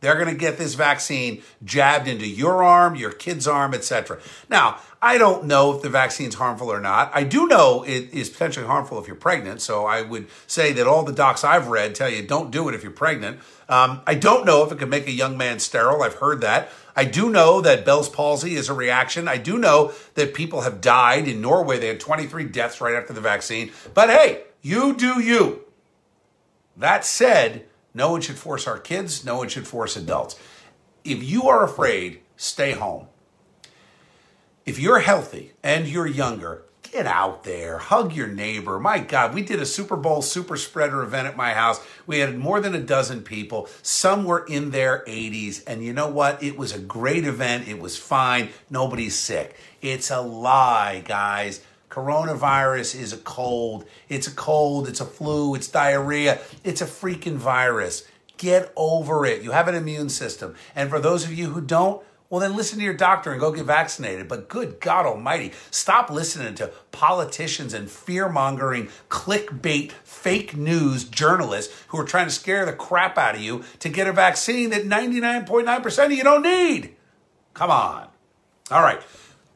they're 0.00 0.14
going 0.14 0.28
to 0.28 0.34
get 0.34 0.58
this 0.58 0.74
vaccine 0.74 1.42
jabbed 1.64 2.06
into 2.06 2.26
your 2.26 2.62
arm, 2.62 2.94
your 2.94 3.10
kid's 3.10 3.48
arm, 3.48 3.74
etc. 3.74 4.20
Now, 4.48 4.78
I 5.02 5.18
don't 5.18 5.44
know 5.44 5.74
if 5.74 5.82
the 5.82 5.88
vaccine's 5.88 6.36
harmful 6.36 6.70
or 6.70 6.80
not. 6.80 7.10
I 7.12 7.24
do 7.24 7.48
know 7.48 7.82
it 7.82 8.12
is 8.12 8.30
potentially 8.30 8.66
harmful 8.66 9.00
if 9.00 9.08
you're 9.08 9.16
pregnant. 9.16 9.60
So 9.60 9.86
I 9.86 10.02
would 10.02 10.28
say 10.46 10.72
that 10.74 10.86
all 10.86 11.02
the 11.02 11.12
docs 11.12 11.42
I've 11.42 11.68
read 11.68 11.96
tell 11.96 12.08
you 12.08 12.22
don't 12.22 12.52
do 12.52 12.68
it 12.68 12.74
if 12.74 12.82
you're 12.84 12.92
pregnant. 12.92 13.40
Um, 13.68 14.00
I 14.06 14.14
don't 14.14 14.46
know 14.46 14.64
if 14.64 14.70
it 14.70 14.78
can 14.78 14.88
make 14.88 15.08
a 15.08 15.12
young 15.12 15.36
man 15.36 15.58
sterile. 15.58 16.02
I've 16.02 16.14
heard 16.14 16.40
that. 16.42 16.70
I 16.94 17.04
do 17.04 17.30
know 17.30 17.60
that 17.60 17.84
Bell's 17.84 18.08
palsy 18.08 18.54
is 18.54 18.68
a 18.68 18.74
reaction. 18.74 19.28
I 19.28 19.36
do 19.36 19.58
know 19.58 19.92
that 20.14 20.34
people 20.34 20.62
have 20.62 20.80
died 20.80 21.28
in 21.28 21.40
Norway. 21.40 21.78
They 21.78 21.88
had 21.88 22.00
23 22.00 22.44
deaths 22.44 22.80
right 22.80 22.94
after 22.94 23.12
the 23.12 23.20
vaccine. 23.20 23.72
But 23.94 24.10
hey, 24.10 24.44
you 24.62 24.94
do 24.94 25.20
you. 25.20 25.64
That 26.78 27.04
said, 27.04 27.66
no 27.92 28.12
one 28.12 28.20
should 28.20 28.38
force 28.38 28.66
our 28.66 28.78
kids, 28.78 29.24
no 29.24 29.38
one 29.38 29.48
should 29.48 29.66
force 29.66 29.96
adults. 29.96 30.36
If 31.04 31.22
you 31.22 31.48
are 31.48 31.64
afraid, 31.64 32.20
stay 32.36 32.72
home. 32.72 33.08
If 34.64 34.78
you're 34.78 35.00
healthy 35.00 35.54
and 35.62 35.88
you're 35.88 36.06
younger, 36.06 36.62
get 36.82 37.06
out 37.06 37.42
there, 37.42 37.78
hug 37.78 38.14
your 38.14 38.28
neighbor. 38.28 38.78
My 38.78 38.98
God, 38.98 39.34
we 39.34 39.42
did 39.42 39.60
a 39.60 39.66
Super 39.66 39.96
Bowl 39.96 40.22
super 40.22 40.56
spreader 40.56 41.02
event 41.02 41.26
at 41.26 41.36
my 41.36 41.54
house. 41.54 41.84
We 42.06 42.18
had 42.18 42.38
more 42.38 42.60
than 42.60 42.74
a 42.74 42.80
dozen 42.80 43.22
people. 43.22 43.68
Some 43.82 44.24
were 44.24 44.44
in 44.46 44.70
their 44.70 45.04
80s. 45.08 45.64
And 45.66 45.82
you 45.82 45.92
know 45.92 46.08
what? 46.08 46.42
It 46.42 46.56
was 46.56 46.72
a 46.72 46.78
great 46.78 47.24
event. 47.24 47.66
It 47.66 47.80
was 47.80 47.96
fine. 47.96 48.50
Nobody's 48.70 49.18
sick. 49.18 49.56
It's 49.82 50.10
a 50.10 50.20
lie, 50.20 51.02
guys. 51.04 51.62
Coronavirus 51.98 52.94
is 52.94 53.12
a 53.12 53.16
cold. 53.16 53.84
It's 54.08 54.28
a 54.28 54.30
cold. 54.30 54.86
It's 54.86 55.00
a 55.00 55.04
flu. 55.04 55.56
It's 55.56 55.66
diarrhea. 55.66 56.38
It's 56.62 56.80
a 56.80 56.86
freaking 56.86 57.34
virus. 57.34 58.06
Get 58.36 58.72
over 58.76 59.26
it. 59.26 59.42
You 59.42 59.50
have 59.50 59.66
an 59.66 59.74
immune 59.74 60.08
system. 60.08 60.54
And 60.76 60.90
for 60.90 61.00
those 61.00 61.24
of 61.24 61.34
you 61.34 61.48
who 61.48 61.60
don't, 61.60 62.00
well, 62.30 62.40
then 62.40 62.54
listen 62.54 62.78
to 62.78 62.84
your 62.84 62.94
doctor 62.94 63.32
and 63.32 63.40
go 63.40 63.50
get 63.50 63.64
vaccinated. 63.64 64.28
But 64.28 64.48
good 64.48 64.78
God 64.78 65.06
Almighty, 65.06 65.54
stop 65.72 66.08
listening 66.08 66.54
to 66.56 66.70
politicians 66.92 67.74
and 67.74 67.90
fear 67.90 68.28
mongering, 68.28 68.90
clickbait, 69.08 69.90
fake 70.04 70.56
news 70.56 71.02
journalists 71.02 71.74
who 71.88 71.98
are 71.98 72.04
trying 72.04 72.26
to 72.26 72.32
scare 72.32 72.64
the 72.64 72.74
crap 72.74 73.18
out 73.18 73.34
of 73.34 73.40
you 73.40 73.64
to 73.80 73.88
get 73.88 74.06
a 74.06 74.12
vaccine 74.12 74.70
that 74.70 74.84
99.9% 74.84 76.04
of 76.04 76.12
you 76.12 76.22
don't 76.22 76.42
need. 76.42 76.94
Come 77.54 77.72
on. 77.72 78.06
All 78.70 78.82
right. 78.82 79.02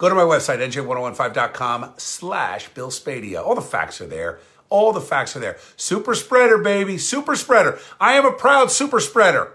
Go 0.02 0.08
to 0.08 0.16
my 0.16 0.22
website, 0.22 0.58
nj1015.com 0.58 1.92
slash 1.96 2.68
Bill 2.70 2.88
Spadea. 2.88 3.40
All 3.40 3.54
the 3.54 3.60
facts 3.60 4.00
are 4.00 4.06
there. 4.08 4.40
All 4.68 4.92
the 4.92 5.00
facts 5.00 5.36
are 5.36 5.38
there. 5.38 5.58
Super 5.76 6.16
spreader, 6.16 6.58
baby. 6.58 6.98
Super 6.98 7.36
spreader. 7.36 7.78
I 8.00 8.14
am 8.14 8.26
a 8.26 8.32
proud 8.32 8.72
super 8.72 8.98
spreader. 8.98 9.52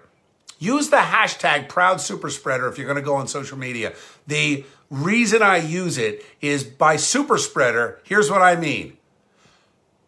Use 0.57 0.89
the 0.89 0.95
hashtag 0.95 1.67
proud 1.67 1.99
super 1.99 2.29
spreader 2.29 2.69
if 2.69 2.77
you're 2.77 2.88
going 2.88 2.95
to 2.95 3.01
go 3.01 3.15
on 3.15 3.27
social 3.27 3.57
media. 3.57 3.93
The 4.25 4.63
reason 4.89 5.41
I 5.41 5.57
use 5.57 5.97
it 5.97 6.23
is 6.39 6.63
by 6.63 6.95
super 6.95 7.38
spreader. 7.38 7.99
Here's 8.05 8.31
what 8.31 8.41
I 8.41 8.55
mean. 8.55 8.95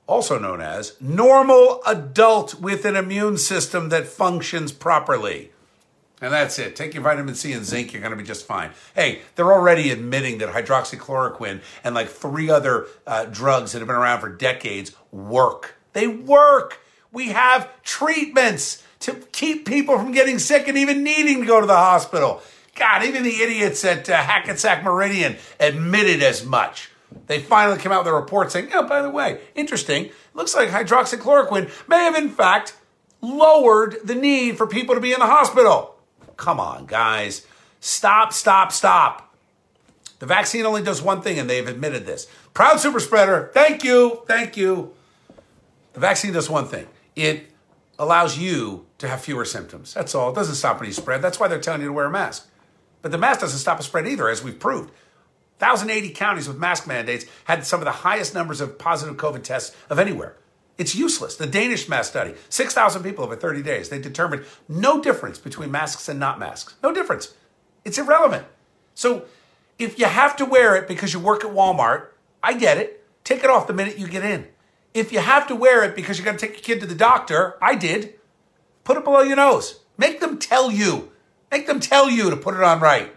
Also 0.07 0.39
known 0.39 0.61
as 0.61 0.95
normal 1.01 1.81
adult 1.85 2.61
with 2.61 2.85
an 2.85 2.95
immune 2.95 3.37
system 3.37 3.89
that 3.89 4.07
functions 4.07 4.71
properly. 4.71 5.51
And 6.21 6.33
that's 6.33 6.59
it. 6.59 6.75
Take 6.75 6.93
your 6.93 7.03
vitamin 7.03 7.35
C 7.35 7.53
and 7.53 7.65
zinc, 7.65 7.93
you're 7.93 8.01
going 8.01 8.11
to 8.11 8.17
be 8.17 8.23
just 8.23 8.45
fine. 8.45 8.71
Hey, 8.93 9.21
they're 9.35 9.53
already 9.53 9.89
admitting 9.89 10.39
that 10.39 10.49
hydroxychloroquine 10.49 11.61
and 11.83 11.95
like 11.95 12.09
three 12.09 12.49
other 12.49 12.87
uh, 13.07 13.25
drugs 13.25 13.71
that 13.71 13.79
have 13.79 13.87
been 13.87 13.95
around 13.95 14.19
for 14.19 14.29
decades 14.29 14.93
work. 15.11 15.75
They 15.93 16.07
work. 16.07 16.79
We 17.11 17.29
have 17.29 17.69
treatments 17.83 18.83
to 18.99 19.13
keep 19.31 19.65
people 19.65 19.97
from 19.97 20.11
getting 20.11 20.39
sick 20.39 20.67
and 20.67 20.77
even 20.77 21.03
needing 21.03 21.41
to 21.41 21.47
go 21.47 21.61
to 21.61 21.67
the 21.67 21.75
hospital. 21.75 22.41
God, 22.75 23.03
even 23.03 23.23
the 23.23 23.41
idiots 23.41 23.83
at 23.85 24.09
uh, 24.09 24.17
Hackensack 24.17 24.83
Meridian 24.83 25.37
admitted 25.59 26.21
as 26.21 26.45
much. 26.45 26.91
They 27.27 27.39
finally 27.39 27.79
came 27.79 27.91
out 27.91 28.05
with 28.05 28.13
a 28.13 28.15
report 28.15 28.51
saying, 28.51 28.69
oh, 28.73 28.87
by 28.87 29.01
the 29.01 29.09
way, 29.09 29.41
interesting, 29.55 30.09
looks 30.33 30.55
like 30.55 30.69
hydroxychloroquine 30.69 31.69
may 31.87 31.97
have 31.97 32.15
in 32.15 32.29
fact 32.29 32.75
lowered 33.21 33.97
the 34.03 34.15
need 34.15 34.57
for 34.57 34.67
people 34.67 34.95
to 34.95 35.01
be 35.01 35.13
in 35.13 35.19
the 35.19 35.25
hospital. 35.25 35.95
Come 36.39 36.61
on, 36.61 36.85
guys. 36.85 37.45
Stop, 37.81 38.31
stop, 38.31 38.71
stop. 38.71 39.35
The 40.19 40.25
vaccine 40.25 40.65
only 40.65 40.81
does 40.81 41.01
one 41.01 41.21
thing, 41.21 41.37
and 41.37 41.49
they've 41.49 41.67
admitted 41.67 42.05
this. 42.05 42.27
Proud 42.53 42.79
super 42.79 43.01
spreader, 43.01 43.51
thank 43.53 43.83
you, 43.83 44.23
thank 44.25 44.55
you. 44.55 44.93
The 45.93 45.99
vaccine 45.99 46.31
does 46.31 46.49
one 46.49 46.65
thing 46.65 46.87
it 47.13 47.51
allows 47.97 48.37
you 48.37 48.85
to 48.99 49.09
have 49.09 49.21
fewer 49.21 49.43
symptoms. 49.43 49.93
That's 49.93 50.15
all. 50.15 50.29
It 50.31 50.35
doesn't 50.35 50.55
stop 50.55 50.81
any 50.81 50.93
spread. 50.93 51.21
That's 51.21 51.41
why 51.41 51.49
they're 51.49 51.59
telling 51.59 51.81
you 51.81 51.87
to 51.87 51.93
wear 51.93 52.05
a 52.05 52.09
mask. 52.09 52.49
But 53.01 53.11
the 53.11 53.17
mask 53.17 53.41
doesn't 53.41 53.59
stop 53.59 53.81
a 53.81 53.83
spread 53.83 54.07
either, 54.07 54.29
as 54.29 54.41
we've 54.41 54.59
proved. 54.59 54.91
1,080 55.59 56.11
counties 56.11 56.47
with 56.47 56.57
mask 56.57 56.87
mandates 56.87 57.25
had 57.43 57.65
some 57.65 57.81
of 57.81 57.85
the 57.85 57.91
highest 57.91 58.33
numbers 58.33 58.61
of 58.61 58.79
positive 58.79 59.17
COVID 59.17 59.43
tests 59.43 59.75
of 59.89 59.99
anywhere. 59.99 60.37
It's 60.79 60.95
useless. 60.95 61.35
The 61.35 61.45
Danish 61.45 61.89
mask 61.89 62.11
study, 62.11 62.33
6,000 62.47 63.03
people 63.03 63.25
over 63.25 63.35
30 63.35 63.61
days, 63.61 63.89
they 63.89 63.99
determined 63.99 64.45
no 64.69 65.01
difference 65.01 65.37
between 65.37 65.71
masks 65.71 66.07
and 66.07 66.17
not 66.17 66.39
masks. 66.39 66.75
No 66.81 66.93
difference. 66.93 67.35
It's 67.83 67.97
irrelevant. 67.97 68.47
So 68.95 69.25
if 69.77 69.99
you 69.99 70.05
have 70.05 70.37
to 70.37 70.45
wear 70.45 70.77
it 70.77 70.87
because 70.87 71.13
you 71.13 71.19
work 71.19 71.43
at 71.43 71.51
Walmart, 71.51 72.07
I 72.41 72.53
get 72.53 72.77
it. 72.77 73.05
Take 73.25 73.43
it 73.43 73.49
off 73.49 73.67
the 73.67 73.73
minute 73.73 73.99
you 73.99 74.07
get 74.07 74.23
in. 74.23 74.47
If 74.93 75.11
you 75.11 75.19
have 75.19 75.47
to 75.47 75.55
wear 75.55 75.83
it 75.83 75.97
because 75.97 76.17
you're 76.17 76.25
going 76.25 76.37
to 76.37 76.47
take 76.47 76.55
your 76.55 76.63
kid 76.63 76.79
to 76.79 76.87
the 76.87 76.95
doctor, 76.95 77.57
I 77.61 77.75
did. 77.75 78.15
Put 78.85 78.95
it 78.95 79.03
below 79.03 79.21
your 79.21 79.35
nose. 79.35 79.81
Make 79.97 80.21
them 80.21 80.39
tell 80.39 80.71
you. 80.71 81.11
Make 81.51 81.67
them 81.67 81.81
tell 81.81 82.09
you 82.09 82.29
to 82.29 82.37
put 82.37 82.55
it 82.55 82.63
on 82.63 82.79
right. 82.79 83.13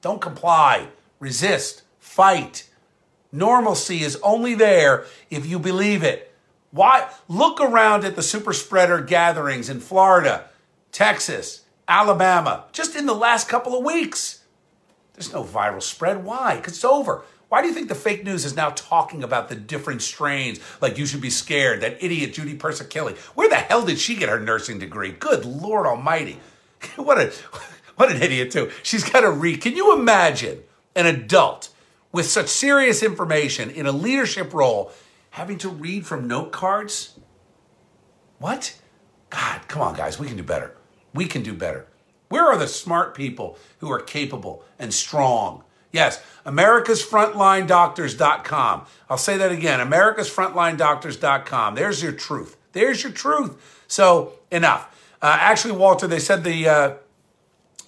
Don't 0.00 0.20
comply. 0.20 0.88
Resist. 1.20 1.82
Fight. 2.00 2.68
Normalcy 3.30 4.02
is 4.02 4.18
only 4.24 4.56
there 4.56 5.04
if 5.30 5.46
you 5.46 5.60
believe 5.60 6.02
it. 6.02 6.31
Why? 6.72 7.08
Look 7.28 7.60
around 7.60 8.04
at 8.04 8.16
the 8.16 8.22
super 8.22 8.52
spreader 8.52 9.00
gatherings 9.00 9.68
in 9.68 9.78
Florida, 9.80 10.48
Texas, 10.90 11.62
Alabama, 11.86 12.64
just 12.72 12.96
in 12.96 13.06
the 13.06 13.14
last 13.14 13.48
couple 13.48 13.76
of 13.76 13.84
weeks. 13.84 14.42
There's 15.14 15.32
no 15.32 15.44
viral 15.44 15.82
spread. 15.82 16.24
Why? 16.24 16.56
Because 16.56 16.74
it's 16.74 16.84
over. 16.84 17.22
Why 17.48 17.60
do 17.60 17.68
you 17.68 17.74
think 17.74 17.88
the 17.88 17.94
fake 17.94 18.24
news 18.24 18.44
is 18.44 18.56
now 18.56 18.70
talking 18.70 19.22
about 19.22 19.48
the 19.50 19.54
different 19.54 20.02
strains? 20.02 20.58
Like 20.80 20.98
you 20.98 21.06
should 21.06 21.20
be 21.20 21.30
scared. 21.30 21.82
That 21.82 22.02
idiot 22.02 22.32
Judy 22.32 22.56
Persakilli. 22.56 23.16
Where 23.36 23.48
the 23.48 23.56
hell 23.56 23.84
did 23.84 23.98
she 23.98 24.16
get 24.16 24.30
her 24.30 24.40
nursing 24.40 24.78
degree? 24.78 25.12
Good 25.12 25.44
Lord 25.44 25.86
Almighty! 25.86 26.40
what 26.96 27.20
a 27.20 27.32
What 27.96 28.10
an 28.10 28.22
idiot, 28.22 28.50
too. 28.50 28.70
She's 28.82 29.08
got 29.08 29.20
to 29.20 29.30
read. 29.30 29.60
Can 29.60 29.76
you 29.76 29.96
imagine 29.96 30.62
an 30.94 31.06
adult 31.06 31.68
with 32.10 32.26
such 32.26 32.48
serious 32.48 33.02
information 33.02 33.70
in 33.70 33.86
a 33.86 33.92
leadership 33.92 34.52
role 34.52 34.92
having 35.32 35.58
to 35.58 35.68
read 35.68 36.06
from 36.06 36.28
note 36.28 36.52
cards? 36.52 37.18
What? 38.38 38.78
God, 39.30 39.66
come 39.68 39.82
on, 39.82 39.94
guys. 39.94 40.18
We 40.18 40.28
can 40.28 40.36
do 40.36 40.42
better. 40.42 40.76
We 41.14 41.26
can 41.26 41.42
do 41.42 41.54
better. 41.54 41.86
Where 42.28 42.46
are 42.46 42.56
the 42.56 42.68
smart 42.68 43.14
people 43.14 43.58
who 43.78 43.90
are 43.90 44.00
capable 44.00 44.64
and 44.78 44.94
strong? 44.94 45.64
Yes, 45.90 46.22
americasfrontlinedoctors.com. 46.46 48.86
I'll 49.10 49.18
say 49.18 49.36
that 49.36 49.50
again 49.52 49.80
americasfrontlinedoctors.com. 49.80 51.74
There's 51.74 52.02
your 52.02 52.12
truth. 52.12 52.56
There's 52.72 53.02
your 53.02 53.12
truth. 53.12 53.82
So, 53.86 54.32
enough. 54.50 54.88
Uh, 55.20 55.36
actually, 55.38 55.72
Walter, 55.72 56.06
they 56.06 56.18
said 56.18 56.44
the. 56.44 56.66
Uh, 56.68 56.94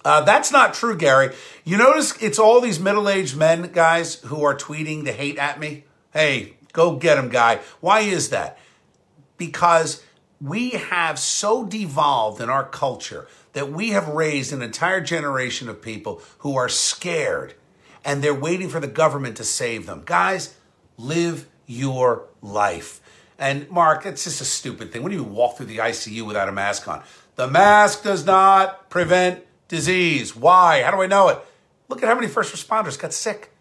uh, 0.03 0.21
that's 0.21 0.51
not 0.51 0.75
true, 0.75 0.95
Gary. 0.95 1.33
You 1.63 1.77
notice 1.77 2.13
it's 2.21 2.37
all 2.37 2.61
these 2.61 2.79
middle 2.79 3.09
aged 3.09 3.35
men, 3.35 3.71
guys, 3.71 4.15
who 4.15 4.43
are 4.43 4.55
tweeting 4.55 5.03
the 5.03 5.11
hate 5.11 5.39
at 5.39 5.59
me. 5.59 5.85
Hey, 6.13 6.57
go 6.75 6.97
get 6.97 7.15
them, 7.15 7.29
guy. 7.29 7.61
Why 7.79 8.01
is 8.01 8.29
that? 8.29 8.59
Because 9.37 10.03
we 10.39 10.71
have 10.71 11.17
so 11.17 11.65
devolved 11.65 12.41
in 12.41 12.49
our 12.49 12.67
culture 12.67 13.27
that 13.53 13.71
we 13.71 13.89
have 13.91 14.07
raised 14.09 14.51
an 14.51 14.61
entire 14.61 15.01
generation 15.01 15.69
of 15.69 15.81
people 15.81 16.21
who 16.39 16.57
are 16.57 16.69
scared 16.69 17.55
and 18.03 18.21
they're 18.21 18.35
waiting 18.35 18.69
for 18.69 18.79
the 18.79 18.87
government 18.87 19.37
to 19.37 19.43
save 19.43 19.85
them. 19.85 20.03
Guys, 20.05 20.55
live 20.97 21.47
your 21.65 22.27
life. 22.41 23.01
And 23.39 23.69
Mark, 23.69 24.05
it's 24.05 24.25
just 24.25 24.41
a 24.41 24.45
stupid 24.45 24.91
thing. 24.91 25.01
When 25.01 25.11
do 25.11 25.17
you 25.17 25.23
walk 25.23 25.57
through 25.57 25.65
the 25.67 25.77
ICU 25.77 26.25
without 26.27 26.49
a 26.49 26.51
mask 26.51 26.87
on? 26.87 27.01
The 27.35 27.47
mask 27.47 28.03
does 28.03 28.25
not 28.25 28.89
prevent 28.89 29.43
disease. 29.67 30.35
Why? 30.35 30.83
How 30.83 30.91
do 30.91 31.01
I 31.01 31.07
know 31.07 31.29
it? 31.29 31.39
Look 31.87 32.03
at 32.03 32.09
how 32.09 32.15
many 32.15 32.27
first 32.27 32.53
responders 32.53 32.99
got 32.99 33.13
sick. 33.13 33.51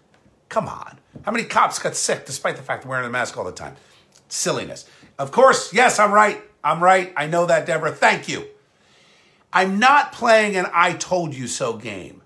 Come 0.48 0.68
on. 0.68 0.98
How 1.24 1.32
many 1.32 1.44
cops 1.44 1.78
got 1.78 1.96
sick 1.96 2.26
despite 2.26 2.56
the 2.56 2.62
fact 2.62 2.84
wearing 2.84 3.06
a 3.06 3.10
mask 3.10 3.36
all 3.36 3.44
the 3.44 3.52
time? 3.52 3.76
Silliness. 4.28 4.88
Of 5.18 5.32
course, 5.32 5.72
yes, 5.72 5.98
I'm 5.98 6.12
right. 6.12 6.42
I'm 6.62 6.82
right. 6.82 7.12
I 7.16 7.26
know 7.26 7.46
that, 7.46 7.66
Deborah. 7.66 7.92
Thank 7.92 8.28
you. 8.28 8.46
I'm 9.52 9.78
not 9.78 10.12
playing 10.12 10.56
an 10.56 10.66
I 10.72 10.94
told 10.94 11.34
you 11.34 11.46
so 11.46 11.74
game, 11.74 12.22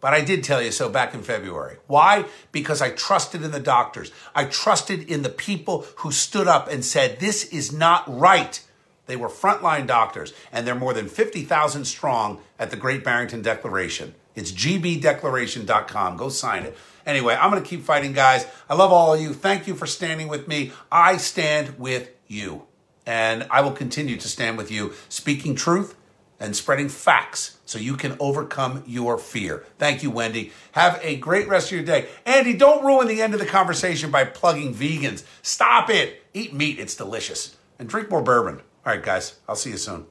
but 0.00 0.14
I 0.14 0.20
did 0.20 0.44
tell 0.44 0.62
you 0.62 0.70
so 0.70 0.88
back 0.88 1.12
in 1.12 1.22
February. 1.22 1.78
Why? 1.88 2.26
Because 2.52 2.80
I 2.80 2.90
trusted 2.90 3.42
in 3.42 3.50
the 3.50 3.60
doctors. 3.60 4.12
I 4.34 4.44
trusted 4.44 5.10
in 5.10 5.22
the 5.22 5.28
people 5.28 5.86
who 5.96 6.12
stood 6.12 6.46
up 6.46 6.70
and 6.70 6.84
said, 6.84 7.18
this 7.18 7.44
is 7.44 7.72
not 7.72 8.04
right. 8.06 8.64
They 9.06 9.16
were 9.16 9.28
frontline 9.28 9.86
doctors, 9.86 10.32
and 10.52 10.66
they're 10.66 10.74
more 10.74 10.94
than 10.94 11.08
50,000 11.08 11.84
strong 11.84 12.40
at 12.58 12.70
the 12.70 12.76
Great 12.76 13.02
Barrington 13.02 13.42
Declaration. 13.42 14.14
It's 14.34 14.52
gbdeclaration.com. 14.52 16.16
Go 16.16 16.28
sign 16.28 16.64
it. 16.64 16.76
Anyway, 17.04 17.34
I'm 17.34 17.50
going 17.50 17.62
to 17.62 17.68
keep 17.68 17.82
fighting, 17.82 18.12
guys. 18.12 18.46
I 18.68 18.74
love 18.74 18.92
all 18.92 19.14
of 19.14 19.20
you. 19.20 19.34
Thank 19.34 19.66
you 19.66 19.74
for 19.74 19.86
standing 19.86 20.28
with 20.28 20.46
me. 20.46 20.72
I 20.90 21.16
stand 21.16 21.78
with 21.78 22.10
you, 22.28 22.62
and 23.04 23.46
I 23.50 23.60
will 23.60 23.72
continue 23.72 24.16
to 24.16 24.28
stand 24.28 24.56
with 24.56 24.70
you, 24.70 24.92
speaking 25.08 25.54
truth 25.54 25.96
and 26.42 26.56
spreading 26.56 26.88
facts 26.88 27.58
so 27.64 27.78
you 27.78 27.94
can 27.94 28.16
overcome 28.18 28.82
your 28.86 29.16
fear. 29.16 29.64
Thank 29.78 30.02
you, 30.02 30.10
Wendy. 30.10 30.52
Have 30.72 30.98
a 31.02 31.16
great 31.16 31.48
rest 31.48 31.68
of 31.68 31.72
your 31.72 31.84
day. 31.84 32.08
Andy, 32.26 32.52
don't 32.52 32.84
ruin 32.84 33.06
the 33.06 33.22
end 33.22 33.32
of 33.32 33.40
the 33.40 33.46
conversation 33.46 34.10
by 34.10 34.24
plugging 34.24 34.74
vegans. 34.74 35.24
Stop 35.42 35.88
it. 35.88 36.22
Eat 36.34 36.52
meat, 36.52 36.80
it's 36.80 36.96
delicious. 36.96 37.56
And 37.78 37.88
drink 37.88 38.10
more 38.10 38.22
bourbon. 38.22 38.56
All 38.84 38.92
right, 38.92 39.02
guys, 39.02 39.36
I'll 39.48 39.54
see 39.54 39.70
you 39.70 39.76
soon. 39.76 40.06